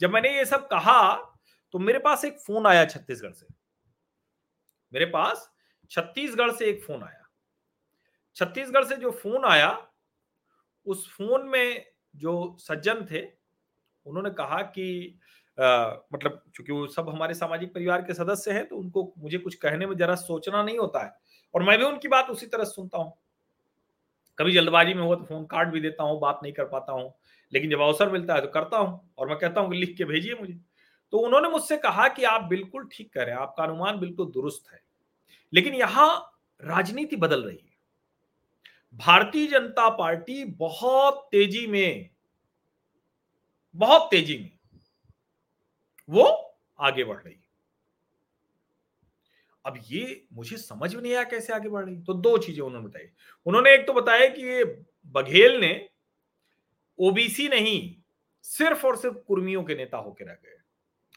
[0.01, 1.15] जब मैंने ये सब कहा
[1.73, 3.47] तो मेरे पास एक फ़ोन आया छत्तीसगढ़ से।
[4.93, 5.51] मेरे पास
[5.91, 7.29] छत्तीसगढ़ से एक फ़ोन आया।
[8.37, 9.89] छत्तीसगढ़ से जो फ़ोन आया,
[10.87, 13.23] उस फ़ोन में जो सज्जन थे
[14.07, 15.19] उन्होंने कहा कि
[15.59, 19.55] आ, मतलब चूँकि वो सब हमारे सामाजिक परिवार के सदस्य हैं तो उनको मुझे कुछ
[19.55, 21.13] कहने में जरा सोचना नहीं होता है।
[21.55, 23.13] और मैं भी उनकी बात उसी तरह सुनता हूँ।
[24.39, 27.13] कभी जल्दबाजी में हुआ तो फ़ोन काट भी देता हूँ बात नहीं कर पाता हूँ।
[27.53, 30.35] लेकिन जब अवसर मिलता है तो करता हूँ और मैं कहता हूँ लिख के भेजिए
[30.41, 30.59] मुझे।
[31.13, 34.81] तो उन्होंने मुझसे कहा कि आप बिल्कुल ठीक हैं आपका अनुमान बिल्कुल दुरुस्त है।
[35.53, 36.09] लेकिन यहाँ
[36.61, 37.70] राजनीति बदल रही है।
[38.99, 42.11] भारतीय जनता पार्टी बहुत तेज़ी में,
[43.75, 44.51] बहुत तेज़ी में
[46.09, 46.25] वो
[46.79, 47.37] आगे बढ़ रही
[49.65, 52.87] अब ये मुझे समझ में नहीं आया कैसे आगे बढ़ रही तो दो चीज़ें उन्होंने
[52.87, 53.09] बताई।
[53.47, 54.65] उन्होंने एक तो बताया कि ये
[55.15, 55.73] बघेल ने
[56.99, 57.95] ओबीसी नहीं,
[58.45, 60.57] सिर्फ़ और सिर्फ़ कुर्मियों के नेता होकर रह गए।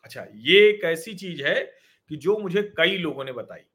[0.06, 1.56] अच्छा ये एक ऐसी चीज़ है
[2.10, 3.66] कि जो मुझे कई लोगों ने बताई।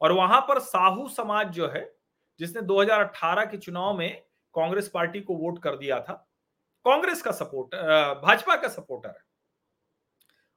[0.00, 1.93] और वहाँ पर साहू समाज जो है
[2.40, 4.22] जिसने 2018 के चुनाव में
[4.54, 6.12] कांग्रेस पार्टी को वोट कर दिया था,
[6.86, 7.74] कांग्रेस का सपोर्ट
[8.22, 9.22] भाजपा का सपोर्टर है।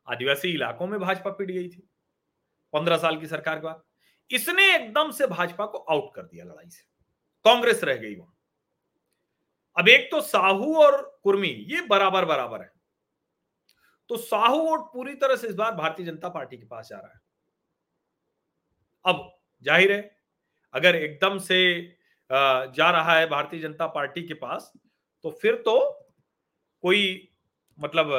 [0.08, 1.88] आदिवासी इलाकों में भाजपा पिट गई थी,
[2.74, 3.84] पंद्रह साल की सरकार के बाद।
[4.30, 6.84] इसने एकदम से भाजपा को आउट कर दिया लड़ाई से।
[7.46, 8.34] कांग्रेस रह गई वहाँ।
[9.76, 12.72] अब एक तो साहू और कुर्मी, ये बराबर बराबर है।
[14.10, 17.12] तो साहू वोट पूरी तरह से इस बार भारतीय जनता पार्टी के पास जा रहा
[17.12, 17.20] है।
[19.06, 20.17] अब ज़ाहिर है
[20.78, 21.60] अगर एकदम से
[22.30, 24.72] जा रहा है भारतीय जनता पार्टी के पास
[25.24, 25.78] तो फिर तो
[26.84, 27.04] कोई
[27.80, 28.12] मतलब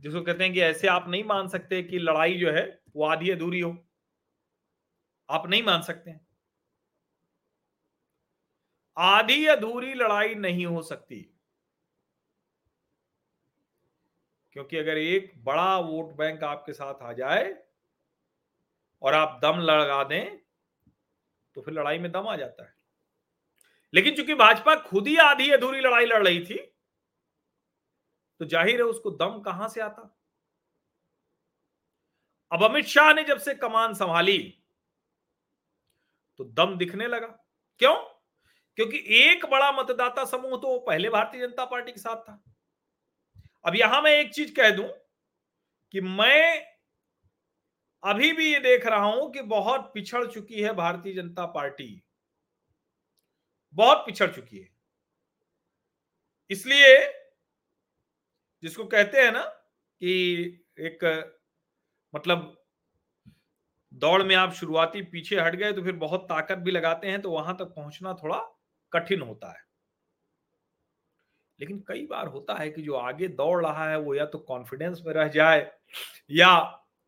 [0.00, 2.64] जिसको कहते हैं कि ऐसे आप नहीं मान सकते कि लड़ाई जो है
[2.96, 3.76] वो आधी अधूरी हो।
[5.28, 6.14] आप नहीं मान सकते
[8.96, 11.20] आधी अधूरी लड़ाई नहीं हो सकती।
[14.52, 17.54] क्योंकि अगर एक बड़ा वोट बैंक आपके साथ आ जाए
[19.02, 20.38] और आप दम लगा दें
[21.58, 22.74] तो फिर लड़ाई में दम आ जाता है।
[23.92, 26.56] लेकिन चूँकि भाजपा खुद ही आधी अधूरी लड़ाई लड़ रही थी
[28.40, 30.02] तो ज़ाहिर है उसको दम कहाँ से आता?
[32.52, 34.38] अब अमित शाह ने जब से कमान संभाली
[36.38, 37.26] तो दम दिखने लगा।
[37.80, 37.94] क्यों?
[38.78, 42.40] क्योंकि एक बड़ा मतदाता समूह तो पहले भारतीय जनता पार्टी के साथ था।
[43.64, 44.88] अब यहाँ मैं एक चीज़ कह दूँ
[45.94, 46.67] कि मैं
[48.02, 52.02] अभी भी ये देख रहा हूँ कि बहुत पिछड़ चुकी है भारतीय जनता पार्टी।
[53.76, 54.68] बहुत पिछड़ चुकी है।
[56.50, 56.96] इसलिए
[58.62, 60.12] जिसको कहते हैं ना कि
[60.80, 61.04] एक
[62.14, 62.54] मतलब
[63.92, 67.30] दौड़ में आप शुरुआती पीछे हट गए तो फिर बहुत ताकत भी लगाते हैं तो
[67.30, 68.38] वहाँ तक पहुँचना थोड़ा
[68.92, 69.66] कठिन होता है।
[71.60, 75.02] लेकिन कई बार होता है कि जो आगे दौड़ रहा है वो या तो कॉन्फिडेंस
[75.06, 75.70] में रह जाए
[76.30, 76.50] या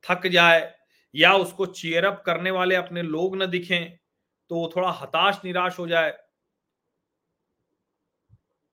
[0.04, 0.60] थक जाए
[1.14, 3.98] या उसको चेयरअप करने वाले अपने लोग न दिखें
[4.50, 6.10] तो वो थोड़ा हताश निराश हो जाए।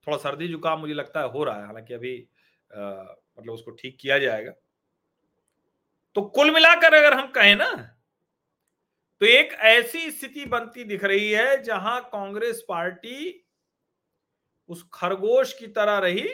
[0.06, 2.16] थोड़ा सर्दी जुकाम मुझे लगता है हो रहा है हालाँकि अभी
[2.70, 2.80] आ,
[3.38, 4.52] मतलब उसको ठीक किया जाएगा।
[6.16, 7.70] तो कुल मिलाकर अगर हम कहें ना
[9.20, 13.44] तो एक ऐसी स्थिति बनती दिख रही है जहाँ कांग्रेस पार्टी
[14.68, 16.28] उस खरगोश की तरह रही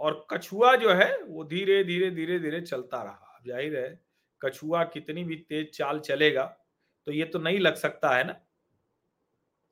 [0.00, 4.00] और कछुआ जो है वो धीरे धीरे धीरे धीरे चलता रहा। ज़ाहिर है,
[4.42, 6.44] कछुआ कितनी भी तेज चाल चलेगा
[7.06, 8.40] तो ये तो नहीं लग सकता है ना?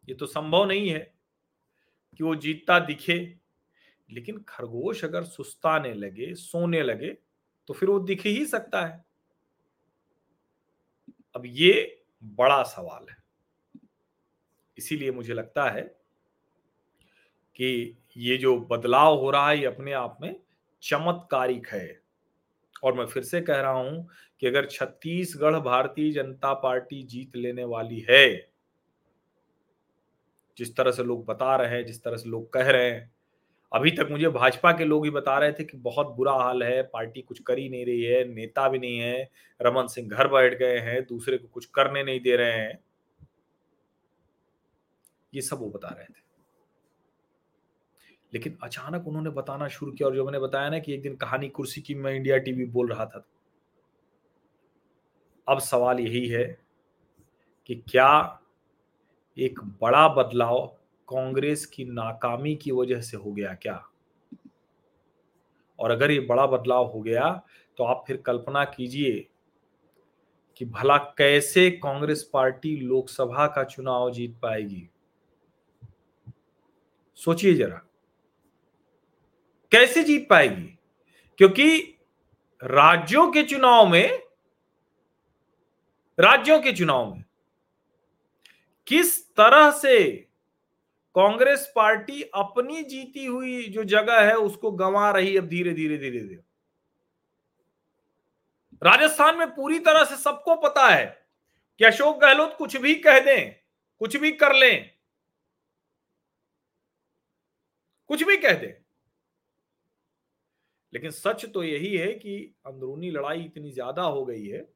[0.09, 0.99] ये तो संभव नहीं है
[2.21, 3.17] कि वो जीतता दिखे।
[4.09, 7.17] लेकिन खरगोश अगर सुस्ताने लगे, सोने लगे
[7.69, 9.05] तो फिर वो दिख ही सकता है।
[11.35, 13.17] अब ये बड़ा सवाल है।
[14.79, 15.83] इसीलिए मुझे लगता है
[17.57, 20.35] कि ये जो बदलाव हो रहा है, ये अपने आप में
[20.83, 22.02] चमत्कारिक है।
[22.83, 24.09] और मैं फिर से कह रहा हूँ
[24.41, 28.49] कि अगर छत्तीसगढ़ भारतीय जनता पार्टी जीत लेने वाली है,
[30.59, 33.13] जिस तरह से लोग बता रहे हैं, जिस तरह से लोग कह रहे हैं,
[33.73, 36.83] अभी तक मुझे भाजपा के लोग ही बता रहे थे कि बहुत बुरा हाल है,
[36.83, 39.31] पार्टी कुछ कर ही नहीं रही है, नेता भी नहीं है,
[39.63, 42.85] रमन सिंह घर बैठ गए हैं, दूसरे को कुछ करने नहीं दे रहे हैं।
[45.35, 46.32] ये सब वो बता रहे थे।
[48.35, 51.49] लेकिन अचानक उन्होंने बताना शुरू किया और जो मैंने बताया ना कि एक दिन कहानी
[51.49, 53.25] कुर्सी की मैं इंडिया टीवी बोल रहा था।
[55.49, 56.59] अब सवाल यही है
[57.67, 58.41] कि क्या
[59.39, 60.67] एक बड़ा बदलाव
[61.09, 63.89] कांग्रेस की नाकामी की वजह से हो गया क्या?
[65.79, 67.31] और अगर ये बड़ा बदलाव हो गया
[67.79, 69.29] तो आप फिर कल्पना कीजिए
[70.57, 74.89] कि भला कैसे कांग्रेस पार्टी लोकसभा का चुनाव जीत पाएगी।
[77.15, 77.81] सोचिए जरा।
[79.73, 80.79] कैसे जीत पाएगी?
[81.39, 81.79] क्योंकि
[82.61, 84.23] राज्यों के चुनाव में,
[86.19, 87.25] राज्यों के चुनाव में
[88.87, 90.11] किस तरह से
[91.15, 96.21] कांग्रेस पार्टी अपनी जीती हुई जो जगह है, उसको गंवा रही अब धीरे धीरे धीरे
[96.21, 96.43] धीरे।
[98.83, 101.05] राजस्थान में पूरी तरह से सबको पता है
[101.81, 103.55] कि अशोक गहलोत कुछ भी कह दें,
[104.01, 104.91] कुछ भी कर लें,
[108.11, 108.82] कुछ भी कह दें
[110.93, 114.69] लेकिन सच तो यही है कि अंदरूनी लड़ाई इतनी ज़्यादा हो गई है।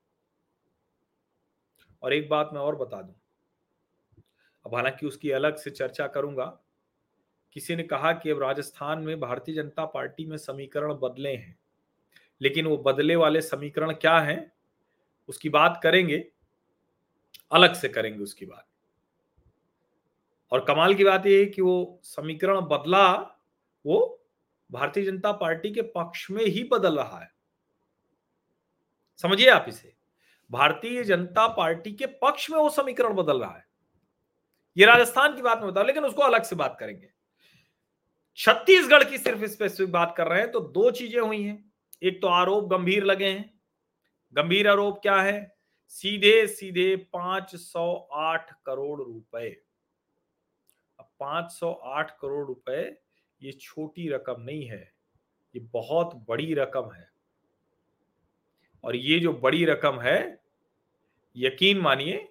[2.02, 3.14] और एक बात मैं और बता दूँ।
[4.66, 6.44] अब हालाँकि उसकी अलग से चर्चा करूँगा।
[7.52, 11.59] किसी ने कहा कि अब राजस्थान में भारतीय जनता पार्टी में समीकरण बदले हैं।
[12.40, 14.52] लेकिन वो बदले वाले समीकरण क्या हैं,
[15.29, 16.24] उसकी बात करेंगे।
[17.52, 18.66] अलग से करेंगे उसकी बात।
[20.52, 23.12] और कमाल की बात यह है कि वो समीकरण बदला,
[23.85, 24.26] वो
[24.72, 27.31] भारतीय जनता पार्टी के पक्ष में ही बदल रहा है।
[29.16, 29.96] समझिए आप इसे।
[30.50, 33.66] भारतीय जनता पार्टी के पक्ष में वो समीकरण बदल रहा है।
[34.76, 37.11] ये राजस्थान की बात में बताओ लेकिन उसको अलग से बात करेंगे।
[38.37, 42.29] छत्तीसगढ़ की सिर्फ़ स्पेसिफिक बात कर रहे हैं तो दो चीज़ें हुई हैं। एक तो
[42.29, 43.61] आरोप गंभीर लगे हैं।
[44.35, 45.57] गंभीर आरोप क्या है?
[45.88, 49.48] सीधे सीधे पाँच सौ आठ करोड़ रुपए।
[51.00, 53.06] अब 508 करोड़ रुपए
[53.42, 54.92] ये छोटी रकम नहीं है,
[55.55, 57.09] ये बहुत बड़ी रकम है।
[58.85, 60.40] और ये जो बड़ी रकम है,
[61.37, 62.29] यकीन मानिए,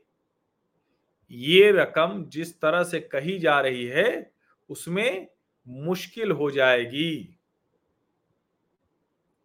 [1.32, 4.32] ये रकम जिस तरह से कही जा रही है,
[4.70, 5.28] उसमें
[5.68, 7.38] मुश्किल हो जाएगी।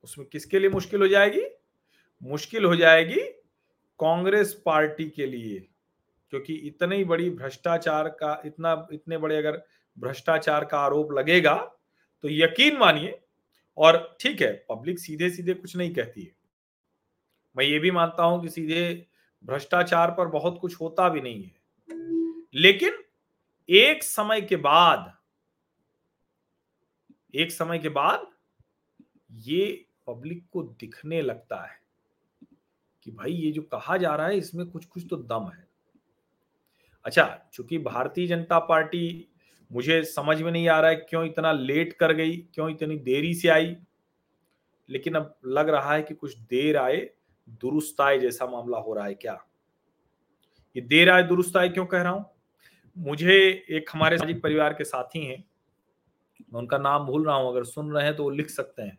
[0.05, 1.42] उसमें किसके लिए मुश्किल हो जाएगी?
[2.23, 3.20] मुश्किल हो जाएगी
[4.01, 5.59] कांग्रेस पार्टी के लिए,
[6.33, 9.62] क्योंकि इतनी बड़ी भ्रष्टाचार का, इतना, इतने बड़े अगर
[10.01, 11.55] भ्रष्टाचार का आरोप लगेगा
[12.25, 13.19] तो यकीन मानिए,
[13.79, 16.33] और ठीक है, पब्लिक सीधे सीधे कुछ नहीं कहती है।
[17.57, 19.07] मैं ये भी मानता हूँ कि सीधे
[19.45, 21.59] भ्रष्टाचार पर बहुत कुछ होता भी नहीं है।
[22.55, 23.03] लेकिन
[23.69, 25.13] एक समय के बाद,
[27.35, 28.27] एक समय के बाद
[29.31, 31.79] ये पब्लिक को दिखने लगता है
[33.07, 35.69] कि भाई ये जो कहा जा रहा है, इसमें कुछ कुछ तो दम है।
[37.05, 39.30] अच्छा चूँकि भारतीय जनता पार्टी
[39.71, 43.35] मुझे समझ में नहीं आ रहा है क्यों इतना लेट कर गई, क्यों इतनी देरी
[43.35, 43.77] से आई।
[44.89, 47.09] लेकिन अब लग रहा है कि कुछ देर आए,
[47.49, 49.39] दुरुस्त आए जैसा मामला हो रहा है क्या?
[50.77, 52.25] ये देर आए, दुरुस्त आए क्यों कह रहा हूँ?
[52.97, 53.35] मुझे
[53.71, 55.45] एक हमारे सामाजिक परिवार के साथी हैं,
[56.53, 58.99] मैं उनका नाम भूल रहा हूँ, अगर सुन रहे हैं तो वो लिख सकते हैं।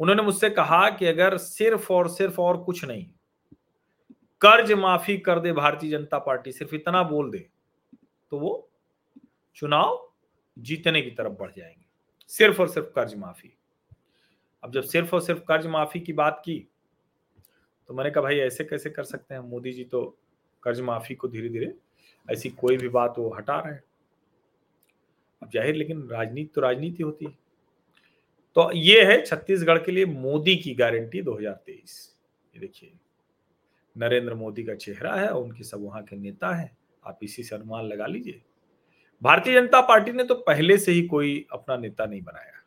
[0.00, 3.06] उन्होंने मुझसे कहा कि अगर सिर्फ़ और सिर्फ़ और कुछ नहीं,
[4.40, 7.46] कर्ज माफ़ी कर दे भारतीय जनता पार्टी, सिर्फ़ इतना बोल दे
[8.32, 8.68] तो वो
[9.56, 10.12] चुनाव
[10.58, 11.84] जीतने की तरफ़ बढ़ जाएँगे।
[12.28, 13.52] सिर्फ़ और सिर्फ़ कर्ज माफ़ी।
[14.64, 16.68] अब जब सिर्फ़ और सिर्फ़ कर्ज माफ़ी की बात की
[17.88, 19.40] तो मैंने कहा, भाई, ऐसे कैसे कर सकते हैं?
[19.40, 20.18] मोदी जी तो
[20.62, 21.74] कर्ज माफ़ी को धीरे धीरे
[22.28, 23.82] ऐसी कोई भी बात वो हटा रहे हैं।
[25.42, 27.38] अब ज़ाहिर, लेकिन राजनीति तो राजनीति होती है।
[28.56, 32.16] तो ये है छत्तीसगढ़ के लिए मोदी की गारंटी 2023
[32.54, 32.92] ये देखिए,
[33.96, 37.84] नरेंद्र मोदी का चेहरा है, उनके सब वहाँ के नेता हैं। आप इसी से अनुमान
[37.84, 38.40] लगा लीजिए।
[39.22, 42.62] भारतीय जनता पार्टी ने तो पहले से ही कोई अपना नेता नहीं बनाया।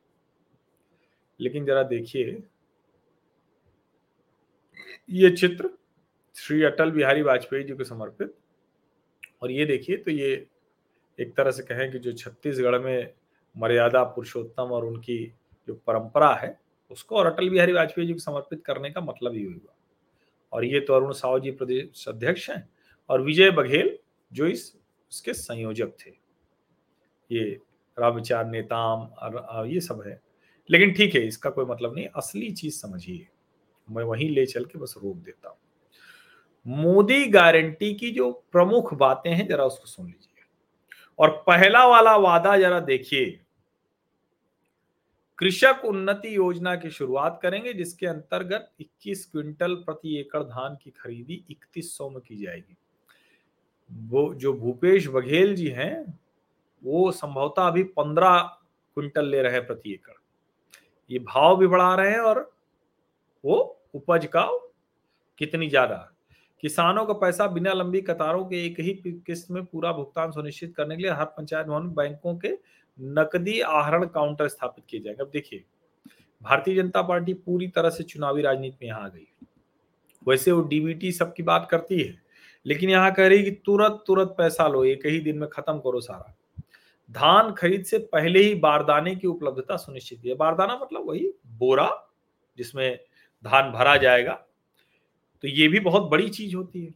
[1.40, 2.44] लेकिन जरा देखिए,
[5.10, 5.70] ये चित्र
[6.36, 8.36] श्री अटल बिहारी वाजपेयी जी को समर्पित।
[9.42, 10.48] और ये देखिए तो ये
[11.20, 13.14] एक तरह से कहें कि जो छत्तीसगढ़ में
[13.58, 15.34] मर्यादा, पुरुषोत्तम और उनकी
[15.68, 16.60] जो परंपरा है,
[16.92, 19.76] उसको और अटल बिहारी वाजपेयी जी को समर्पित करने का मतलब ही हुआ।
[20.52, 22.70] और ये तो अरुण साव जी प्रदेश अध्यक्ष हैं
[23.10, 23.98] और विजय बघेल
[24.34, 24.76] जो इस,
[25.12, 26.25] उसके संयोजक थे।
[27.32, 27.60] ये
[28.00, 30.22] रामविचार, नेताम और ये सब है।
[30.70, 33.28] लेकिन ठीक है, इसका कोई मतलब नहीं, असली चीज़ समझिए।
[33.92, 35.58] मैं वहीं ले चल के बस रोक देता हूँ।
[36.68, 40.44] मोदी गारंटी की जो प्रमुख बातें हैं, जरा उसको सुन लीजिए।
[41.20, 43.40] और पहला वाला वादा जरा देखिए।
[45.38, 51.46] कृषक उन्नति योजना की शुरुआत करेंगे, जिसके अंतर्गत 21 क्विंटल प्रति एकड़ धान की खरीदी
[51.50, 52.78] 3100 में की जाएगी।
[53.92, 56.20] वो जो भूपेश बघेल जी हैं
[56.86, 58.40] वो संभवतः अभी 15
[58.98, 60.14] क्विंटल ले रहे हैं प्रति एकड़।
[61.10, 62.40] ये भाव भी बढ़ा रहे हैं और
[63.44, 63.56] वो
[63.96, 64.48] उपज का
[65.38, 65.96] कितनी ज़्यादा।
[66.64, 68.94] किसानों का पैसा बिना लंबी कतारों के एक ही
[69.28, 72.52] किस्त में पूरा भुगतान सुनिश्चित करने के लिए हर पंचायत भवन बैंकों के
[73.00, 75.64] नकदी आहरण काउंटर स्थापित किए जाएँगे। अब देखिए,
[76.42, 79.28] भारतीय जनता पार्टी पूरी तरह से चुनावी राजनीति में यहाँ आ गई।
[80.28, 82.16] वैसे वो डीबीटी सबकी बात करती है,
[82.66, 86.02] लेकिन यहाँ कह रही कि तुरंत तुरंत पैसा लो, एक ही दिन में खत्म करो
[86.02, 86.34] सारा।
[87.12, 92.08] धान खरीद से पहले ही बारदाने की उपलब्धता सुनिश्चित है। बारदाना मतलब वही बोरा
[92.58, 93.00] जिसमें
[93.46, 94.34] धान भरा जाएगा।
[95.42, 96.94] तो ये भी बहुत बड़ी चीज़ होती है।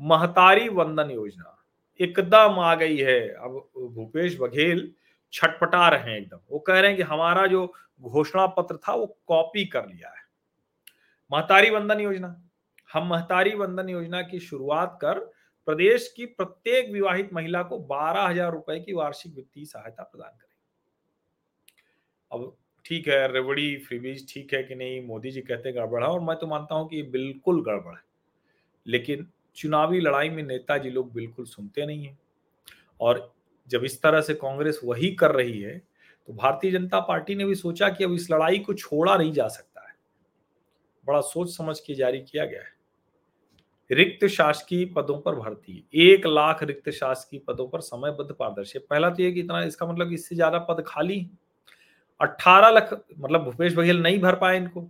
[0.00, 1.64] महतारी वंदन योजना।
[2.00, 4.92] एकदम आ गई है। अब भूपेश बघेल
[5.32, 9.18] छटपटा रहे हैं एकदम। वो कह रहे हैं कि हमारा जो घोषणा पत्र था वो
[9.26, 10.22] कॉपी कर लिया है।
[11.32, 12.42] महतारी वंदन योजना।
[12.92, 15.32] हम महतारी वंदन योजना की शुरुआत कर
[15.70, 20.48] प्रदेश की प्रत्येक विवाहित महिला को बारह हज़ार रुपए की वार्षिक वित्तीय सहायता प्रदान करेंगे
[22.32, 26.20] अब ठीक है, रेवड़ी, फ्रीबीज ठीक है कि नहीं, मोदी जी कहते गड़बड़ है और
[26.20, 28.02] मैं तो मानता हूँ कि ये बिल्कुल गड़बड़ है।
[28.86, 29.26] लेकिन
[29.56, 32.18] चुनावी लड़ाई में नेताजी लोग बिल्कुल सुनते नहीं है
[33.00, 33.32] और
[33.70, 35.78] जब इस तरह से कांग्रेस वही कर रही है
[36.28, 39.48] तो भारतीय जनता पार्टी ने भी सोचा कि अब इस लड़ाई को छोड़ा नहीं जा
[39.48, 39.94] सकता है।
[41.06, 42.78] बड़ा सोच समझ के जारी किया गया है।
[43.90, 49.22] रिक्त शासकीय पदों पर भर्ती। एक लाख रिक्त शासकीय पदों पर समयबद्ध पारदर्शी। पहला तो
[49.22, 51.26] ये कि इतना इसका मतलब इससे ज़्यादा पद खाली।
[52.20, 54.88] अट्ठारह लाख मतलब भूपेश बघेल नहीं भर पाए इनको।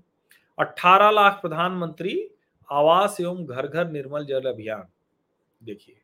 [0.58, 2.18] अट्ठारह लाख प्रधानमंत्री
[2.68, 4.86] आवास एवं घर घर निर्मल जल अभियान।
[5.60, 5.96] देखिए,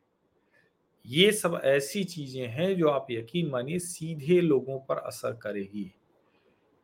[1.05, 5.91] ये सब ऐसी चीज़ें हैं जो आप यकीन मानिए सीधे लोगों पर असर करेगी।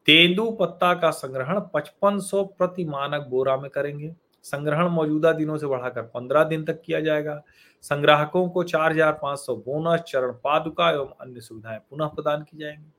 [0.07, 4.14] तेंदु पत्ता का संग्रहण 5500 प्रति मानक बोरा में करेंगे।
[4.45, 7.41] संग्रहण मौजूदा दिनों से बढ़ाकर पंद्रह दिन तक किया जाएगा।
[7.83, 12.57] संग्राहकों को चार हज़ार पाँच सौ बोनस, चरण पादुका एवं अन्य सुविधाएँ पुनः प्रदान की
[12.57, 12.91] जाएँगी।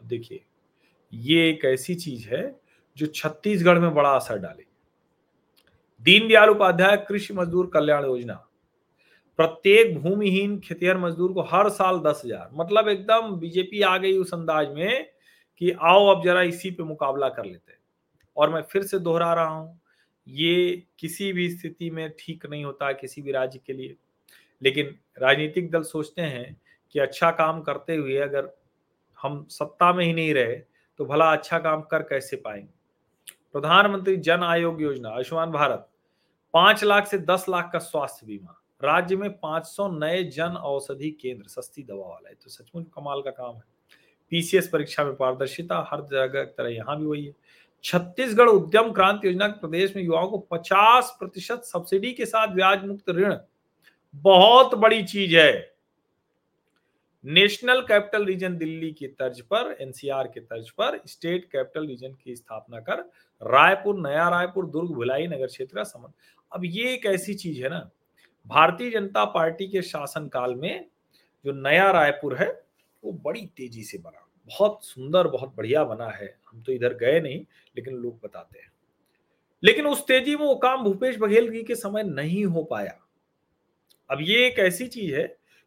[0.00, 0.40] अब देखिए,
[1.12, 2.60] ये एक ऐसी चीज़ है
[2.96, 4.64] जो छत्तीसगढ़ में बड़ा असर डाले।
[6.02, 8.34] दीनदयाल उपाध्याय कृषि मजदूर कल्याण योजना।
[9.38, 14.34] प्रत्येक भूमिहीन खेतिहर मजदूर को हर साल दस हज़ार। मतलब एकदम बीजेपी आ गई उस
[14.34, 15.06] अंदाज में
[15.60, 17.78] कि आओ अब जरा इसी पे मुकाबला कर लेते हैं।
[18.36, 19.79] और मैं फिर से दोहरा रहा हूँ
[20.30, 23.96] ये किसी भी स्थिति में ठीक नहीं होता किसी भी राज्य के लिए।
[24.62, 26.56] लेकिन राजनीतिक दल सोचते हैं
[26.94, 28.50] कि अच्छा काम करते हुए अगर
[29.18, 30.54] हम सत्ता में ही नहीं रहे
[30.98, 32.72] तो भला अच्छा काम कर कैसे पाएँगे?
[33.54, 35.88] प्रधानमंत्री जन आयोग योजना, आयुष्मान भारत,
[36.54, 41.46] पाँच लाख से दस लाख का स्वास्थ्य बीमा, राज्य में 500 नए जन औषधि केंद्र,
[41.48, 43.62] सस्ती दवा वाला है तो सचमुच कमाल का काम है।
[44.32, 47.32] पीसीएस परीक्षा में पारदर्शिता, हर जगह, तरह यहाँ भी वही है।
[47.84, 53.10] छत्तीसगढ़ उद्यम क्रांति योजना प्रदेश में युवाओं को 50 प्रतिशत सब्सिडी के साथ ब्याज मुक्त
[53.10, 53.36] ऋण।
[54.14, 55.74] बहुत बड़ी चीज़ है।
[57.24, 62.36] नेशनल कैपिटल रीजन दिल्ली की तर्ज पर, एनसीआर के तर्ज पर, स्टेट कैपिटल रीजन की
[62.36, 63.10] स्थापना कर
[63.42, 66.12] रायपुर, नया रायपुर, दुर्ग, भिलाई नगर क्षेत्र का समन।
[66.52, 67.90] अब ये एक ऐसी चीज़ है ना,
[68.46, 70.86] भारतीय जनता पार्टी के शासन काल में
[71.44, 72.62] जो नया रायपुर है,
[73.04, 77.20] वो बड़ी तेज़ी से बना। बहुत सुंदर, बहुत बढ़िया बना है। हम तो इधर गए
[77.20, 77.44] नहीं,
[77.76, 78.70] लेकिन लोग बताते हैं।
[79.62, 82.98] लेकिन उस तेज़ी में वो काम भूपेश बघेल जी के समय नहीं हो पाया।
[84.10, 85.24] अब ये एक ऐसी चीज़ है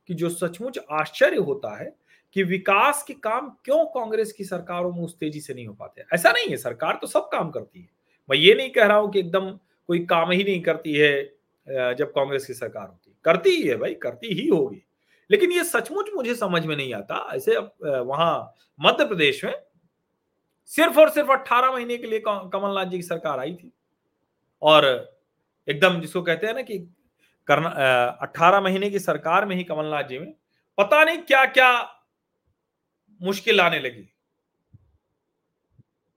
[0.10, 1.94] कि जो सचमुच आश्चर्य होता है
[2.36, 6.04] कि विकास के काम क्यों कांग्रेस की सरकारों में उस तेज़ी से नहीं हो पाते
[6.14, 7.88] ऐसा नहीं है, सरकार तो सब काम करती है।
[8.30, 9.50] मैं ये नहीं कह रहा हूँ कि एकदम
[9.90, 11.24] कोई काम ही नहीं करती है
[11.68, 14.82] जब कांग्रेस की सरकार होती करती ही है भाई, करती ही होगी।
[15.34, 17.58] लेकिन ये सचमुच मुझे समझ में नहीं आता। ऐसे
[18.02, 19.54] वहाँ मध्य प्रदेश में
[20.72, 23.72] सिर्फ़ और सिर्फ़ 18 महीने के लिए कमलनाथ जी की सरकार आई थी।
[24.62, 24.86] और
[25.68, 26.78] एकदम जिसको कहते हैं ना कि
[27.48, 27.70] करना
[28.22, 30.34] अट्ठारह महीने की सरकार में ही कमलनाथ जी में
[30.78, 31.72] पता नहीं क्या क्या
[33.22, 34.10] मुश्किल आने लगी।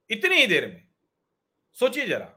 [0.09, 0.83] इतनी ही देर में।
[1.77, 2.29] सोचिए जरा।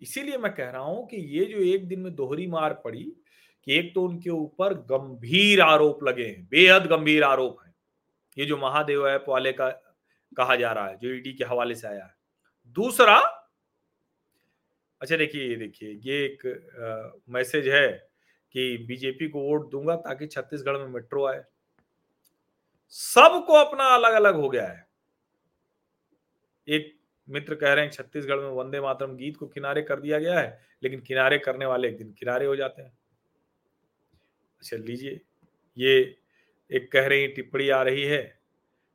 [0.00, 3.12] इसीलिए मैं कह रहा हूँ कि ये जो एक दिन में दोहरी मार पड़ी
[3.66, 7.74] कि एक तो उनके ऊपर गंभीर आरोप लगे हैं, बेहद गंभीर आरोप है।
[8.36, 9.68] ये जो महादेव ऐप वाले का,
[10.36, 12.14] कहा जा रहा है, जो ईडी के हवाले से आया है।
[12.76, 13.16] दूसरा
[15.00, 17.88] अच्छा देखिए, ये देखिए, ये एक मैसेज है
[18.54, 21.42] कि बीजेपी को वोट दूँगा ताकि छत्तीसगढ़ में मेट्रो आए।
[22.88, 24.86] सबको अपना अलग अलग हो गया है।
[26.68, 26.94] एक
[27.28, 30.60] मित्र कह रहे हैं, छत्तीसगढ़ में वंदे मातरम गीत को किनारे कर दिया गया है,
[30.82, 32.92] लेकिन किनारे करने वाले एक दिन किनारे हो जाते हैं।
[34.60, 35.20] अच्छा लीजिए।
[35.76, 36.16] ये
[36.70, 38.22] एक कह रही टिप्पणी आ रही है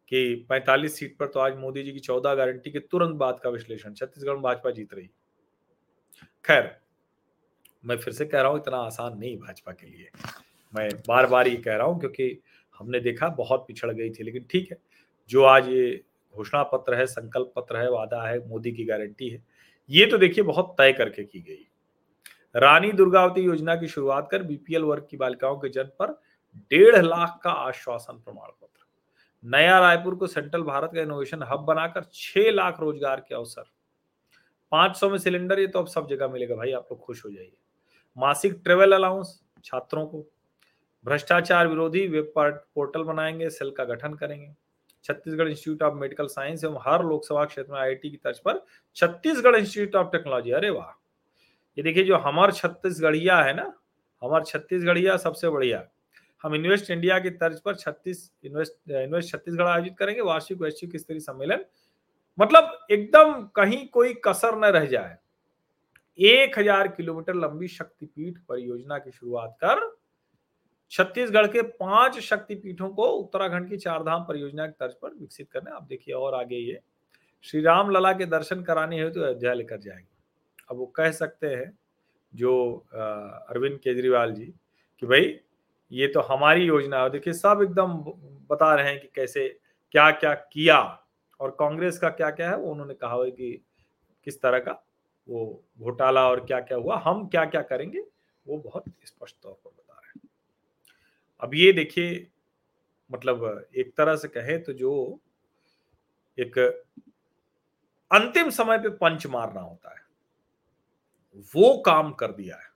[0.08, 3.50] कि 45 सीट पर तो आज मोदी जी की 14 गारंटी के तुरंत बाद का
[3.50, 5.10] विश्लेषण, छत्तीसगढ़ में भाजपा जीत रही।
[6.46, 6.70] खैर,
[7.86, 10.10] मैं फिर से कह रहा हूँ, इतना आसान नहीं भाजपा के लिए।
[10.74, 12.40] मैं बार बार ये कह रहा हूँ क्योंकि
[12.80, 14.78] हमने देखा बहुत पिछड़ गई थी, लेकिन ठीक है,
[15.30, 16.04] जो आज ये
[16.36, 19.44] घोषणा पत्र है, संकल्प पत्र है, वादा है, मोदी की गारंटी है,
[19.90, 21.68] ये तो देखिए बहुत तय करके की गई।
[22.56, 26.12] रानी दुर्गावती योजना की शुरुआत कर बीपीएल वर्ग की बालिकाओं के जन्म पर
[26.72, 28.86] डेढ़ लाख का आश्वासन प्रमाण पत्र
[29.44, 33.64] नया रायपुर को सेंट्रल भारत का इनोवेशन हब बनाकर छह लाख रोज़गार के अवसर।
[34.72, 37.32] पाँच सौ में सिलेंडर ये तो अब सब जगह मिलेगा भाई, आप लोग खुश हो
[37.32, 37.52] जाइए।
[38.18, 40.26] मासिक ट्रेवल अलाउंस छात्रों को।
[41.06, 44.54] भ्रष्टाचार विरोधी वेब पोर्टल बनाएँगे सेल का गठन करेंगे।
[45.06, 48.66] Chhattisgarh institute of medical science एवं हर लोकसभा क्षेत्र में आईआईटी की तर्ज पर
[48.98, 50.92] छत्तीसगढ़ इंस्टीट्यूट ऑफ़ टेक्नोलॉजी अरे वाह!
[51.78, 53.74] ये देखिए, जो हमार छत्तीसगढ़िया है ना,
[54.22, 55.84] हमार छत्तीसगढ़िया सबसे बढ़िया।
[56.44, 61.20] हम इन्वेस्ट इंडिया की तर्ज पर छत्तीस, इन्वेस्ट इन्वेस्ट छत्तीसगढ़ आयोजित करेंगे, वार्षिक वैश्विक स्तरीय
[61.20, 61.66] सम्मेलन।
[62.38, 65.18] मतलब एकदम कहीं कोई कसर न रह जाए।
[66.20, 69.80] एक हज़ार किलोमीटर लंबी शक्तिपीठ परियोजना की शुरुआत कर
[70.92, 75.84] छत्तीसगढ़ के पाँच शक्तिपीठों को उत्तराखंड की चारधाम परियोजना की तर्ज पर विकसित करने आप
[75.84, 76.80] देखिए और आगे ये।
[77.46, 80.13] श्री राम लला के दर्शन कराने हेतु तो अयोध्या लेकर जाएँगे।
[80.70, 81.72] अब वो कह सकते हैं
[82.34, 82.54] जो
[82.94, 84.46] अरविंद केजरीवाल जी
[85.02, 85.40] कि भाई,
[85.92, 87.94] ये तो हमारी योजना है। देखिए, सब एकदम
[88.50, 89.48] बता रहे हैं कि कैसे
[89.94, 90.80] क्या क्या किया
[91.40, 93.62] और कांग्रेस का क्या क्या है, वो उन्होंने कहा है कि
[94.28, 94.72] किस तरह का
[95.28, 98.00] वो घोटाला और क्या क्या हुआ, हम क्या क्या करेंगे,
[98.46, 100.30] वो बहुत स्पष्ट तौर पर बता रहे हैं।
[101.42, 102.28] अब ये देखिए
[103.10, 105.20] मतलब एक तरह से कहे तो जो
[106.38, 106.58] एक
[108.12, 110.02] अंतिम समय पे पंच मारना होता है।
[111.36, 112.74] वो काम कर दिया है।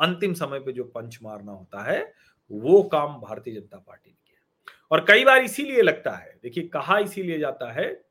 [0.00, 2.14] अंतिम समय पे जो पंच मारना होता है,
[2.52, 6.98] वो काम भारतीय जनता पार्टी ने किया। और कई बार इसीलिए लगता है, देखिए कहा
[6.98, 8.04] इसीलिए जाता है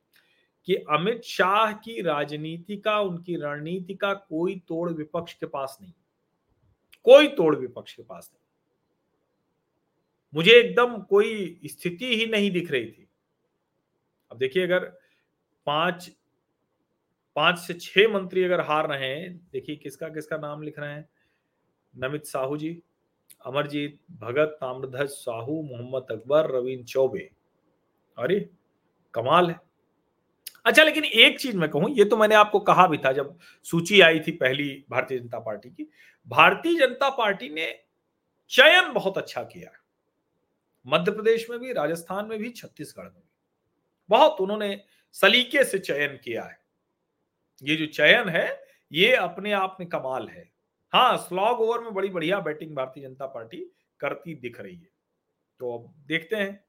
[0.65, 5.93] कि अमित शाह की राजनीति का, उनकी रणनीति का कोई तोड़ विपक्ष के पास नहीं।
[7.03, 8.43] कोई तोड़ विपक्ष के पास नहीं।
[10.35, 13.09] मुझे एकदम कोई स्थिति ही नहीं दिख रही थी।
[14.31, 14.79] अब देखिए अगर
[15.65, 16.11] पाँच
[17.35, 21.09] पाँच से छह मंत्री अगर हार रहे हैं, देखिए किसका किसका नाम लिख रहे हैं?
[21.97, 22.83] नमित साहू जी,
[23.45, 27.31] अमरजीत भगत, ताम्रध्वज साहू, मोहम्मद अकबर, रवीन चौबे।
[28.17, 28.49] अरे,
[29.13, 29.59] कमाल है।
[30.65, 34.01] अच्छा लेकिन एक चीज़ मैं कहूँ, ये तो मैंने आपको कहा भी था जब सूची
[34.01, 35.89] आई थी पहली भारतीय जनता पार्टी की,
[36.27, 37.79] भारतीय जनता पार्टी ने
[38.49, 39.71] चयन बहुत अच्छा किया
[40.87, 43.29] मध्य प्रदेश में भी, राजस्थान में भी, छत्तीसगढ़ में भी।
[44.09, 44.81] बहुत उन्होंने
[45.11, 46.62] सलीके से चयन किया है।
[47.63, 50.51] ये जो चयन है, ये अपने आप में कमाल है।
[50.93, 53.57] हाँ स्लॉग ओवर में बड़ी बढ़िया बैटिंग भारतीय जनता पार्टी
[53.99, 54.89] करती दिख रही है।
[55.59, 56.63] तो अब देखते हैं,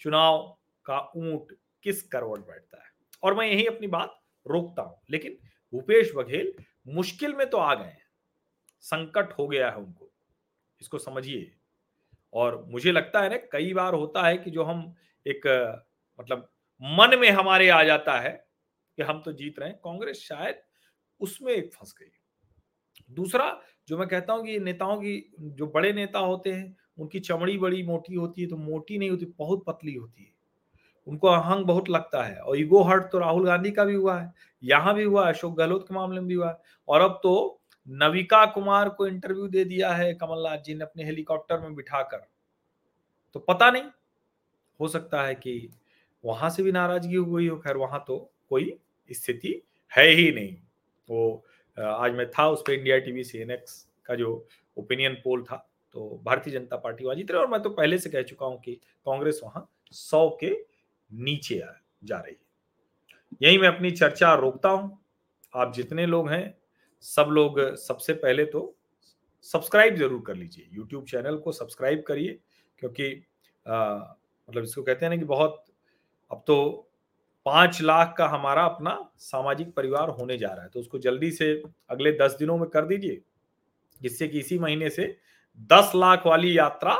[0.00, 2.90] चुनाव का ऊँट किस करवट बैठता है।
[3.22, 5.38] और मैं यही अपनी बात रोकता हूँ, लेकिन
[5.72, 6.52] भूपेश बघेल
[6.88, 8.04] मुश्किल में तो आ गए हैं।
[8.80, 10.10] संकट हो गया है उनको,
[10.80, 11.52] इसको समझिए।
[12.32, 14.94] और मुझे लगता है ना, कई बार होता है कि जो हम
[15.26, 15.46] एक
[16.20, 16.48] मतलब
[16.82, 18.45] मन में हमारे आ जाता है
[18.98, 20.62] कि हम तो जीत रहे हैं। कांग्रेस शायद
[21.20, 22.10] उसमें एक फंस गई
[23.10, 27.56] दूसरा, जो मैं कहता हूँ कि नेताओं की, जो बड़े नेता होते हैं, उनकी चमड़ी
[27.58, 30.34] बड़ी मोटी होती है तो मोटी नहीं होती, बहुत पतली होती है।
[31.06, 34.32] उनको अहंग बहुत लगता है और ईगो हर्ट तो राहुल गांधी का भी हुआ है,
[34.62, 36.56] यहाँ भी हुआ है, अशोक गहलोत के मामले में भी हुआ है।
[36.88, 41.60] और अब तो नविका कुमार को इंटरव्यू दे दिया है, कमलनाथ जी ने अपने हेलीकॉप्टर
[41.60, 42.26] में बिठाकर।
[43.34, 43.84] तो पता नहीं,
[44.80, 45.70] हो सकता है कि
[46.24, 48.18] वहाँ से भी नाराज़गी हुई हो, खैर वहाँ तो
[48.48, 48.76] कोई
[49.10, 49.60] स्थिति
[49.92, 50.56] है ही नहीं।
[51.08, 51.44] वो
[51.76, 53.44] आज मैं था उस पर इंडिया टीवी सी
[54.06, 54.46] का जो
[54.76, 55.56] ओपिनियन पोल था
[55.94, 58.60] तो भारतीय जनता पार्टी वहाँ जीत रही और मैं तो पहले से कह चुका हूँ
[58.60, 58.74] कि
[59.06, 60.50] कांग्रेस वहाँ सौ के
[61.10, 61.62] नीचे
[62.04, 62.38] जा रही है।
[63.42, 64.98] यही मैं अपनी चर्चा रोकता हूँ।
[65.54, 66.54] आप जितने लोग हैं
[67.04, 68.74] सब लोग सबसे पहले तो
[69.46, 72.38] सब्सक्राइब ज़रूर कर लीजिए। यूट्यूब चैनल को सब्सक्राइब करिए
[72.78, 73.12] क्योंकि
[73.66, 73.96] आ,
[74.48, 75.64] मतलब इसको कहते हैं ना कि बहुत
[76.30, 76.85] अब तो
[77.46, 81.50] पाँच लाख का हमारा अपना सामाजिक परिवार होने जा रहा है। तो उसको जल्दी से
[81.90, 83.20] अगले दस दिनों में कर दीजिए,
[84.00, 85.16] जिससे कि इसी महीने से
[85.70, 86.96] दस लाख वाली यात्रा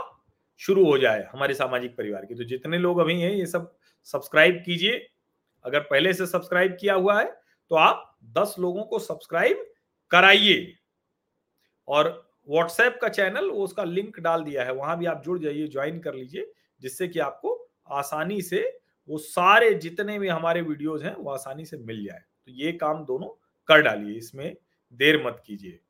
[0.61, 3.72] शुरू हो जाए हमारे सामाजिक परिवार की। तो जितने लोग अभी हैं, ये सब
[4.07, 5.07] सब्सक्राइब कीजिए।
[5.64, 7.26] अगर पहले से सब्सक्राइब किया हुआ है
[7.70, 9.66] तो आप दस लोगों को सब्सक्राइब
[10.11, 10.72] कराइए।
[11.88, 12.09] और
[12.49, 15.99] व्हाट्सएप का चैनल, वो उसका लिंक डाल दिया है, वहाँ भी आप जुड़ जाइए, ज्वाइन
[16.01, 16.51] कर लीजिए,
[16.82, 17.59] जिससे कि आपको
[17.90, 18.62] आसानी से
[19.09, 23.04] वो सारे जितने भी हमारे वीडियोज़ हैं, वो आसानी से मिल जाए। तो ये काम
[23.04, 23.28] दोनों
[23.68, 24.57] कर डालिए, इसमें
[24.92, 25.80] देर मत कीजिए।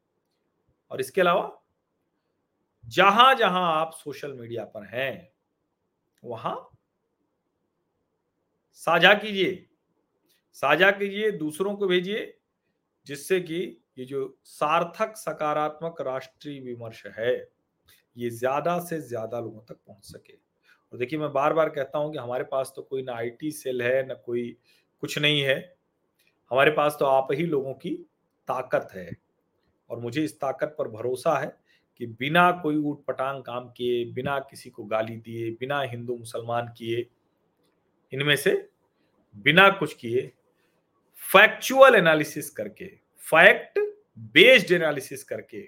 [0.90, 1.62] और इसके अलावा,
[2.84, 5.30] जहाँ जहाँ आप सोशल मीडिया पर हैं,
[6.22, 6.70] वहाँ
[8.74, 9.66] साझा कीजिए।
[10.56, 12.38] साझा कीजिए, दूसरों को भेजिए,
[13.06, 17.34] जिससे कि ये जो सार्थक, सकारात्मक राष्ट्रीय विमर्श है,
[18.16, 20.45] ये ज़्यादा से ज़्यादा लोगों तक पहुँच सके।
[20.93, 23.82] और देखिए, मैं बार बार कहता हूँ कि हमारे पास तो कोई ना आईटी सेल
[23.82, 24.57] है, ना कोई
[25.03, 25.76] कुछ नहीं है।
[26.51, 27.91] हमारे पास तो आप ही लोगों की
[28.49, 29.11] ताकत है।
[29.91, 31.57] और मुझे इस ताकत पर भरोसा है
[32.01, 36.72] कि बिना कोई ऊट पटांग काम किए, बिना किसी को गाली दिए, बिना हिंदू मुसलमान
[36.78, 37.07] किए,
[38.12, 38.68] इनमें से
[39.37, 40.30] बिना कुछ किए
[41.32, 42.87] फैक्चुअल एनालिसिस करके
[43.22, 43.78] फैक्ट
[44.32, 45.62] बेस्ड एनालिसिस करके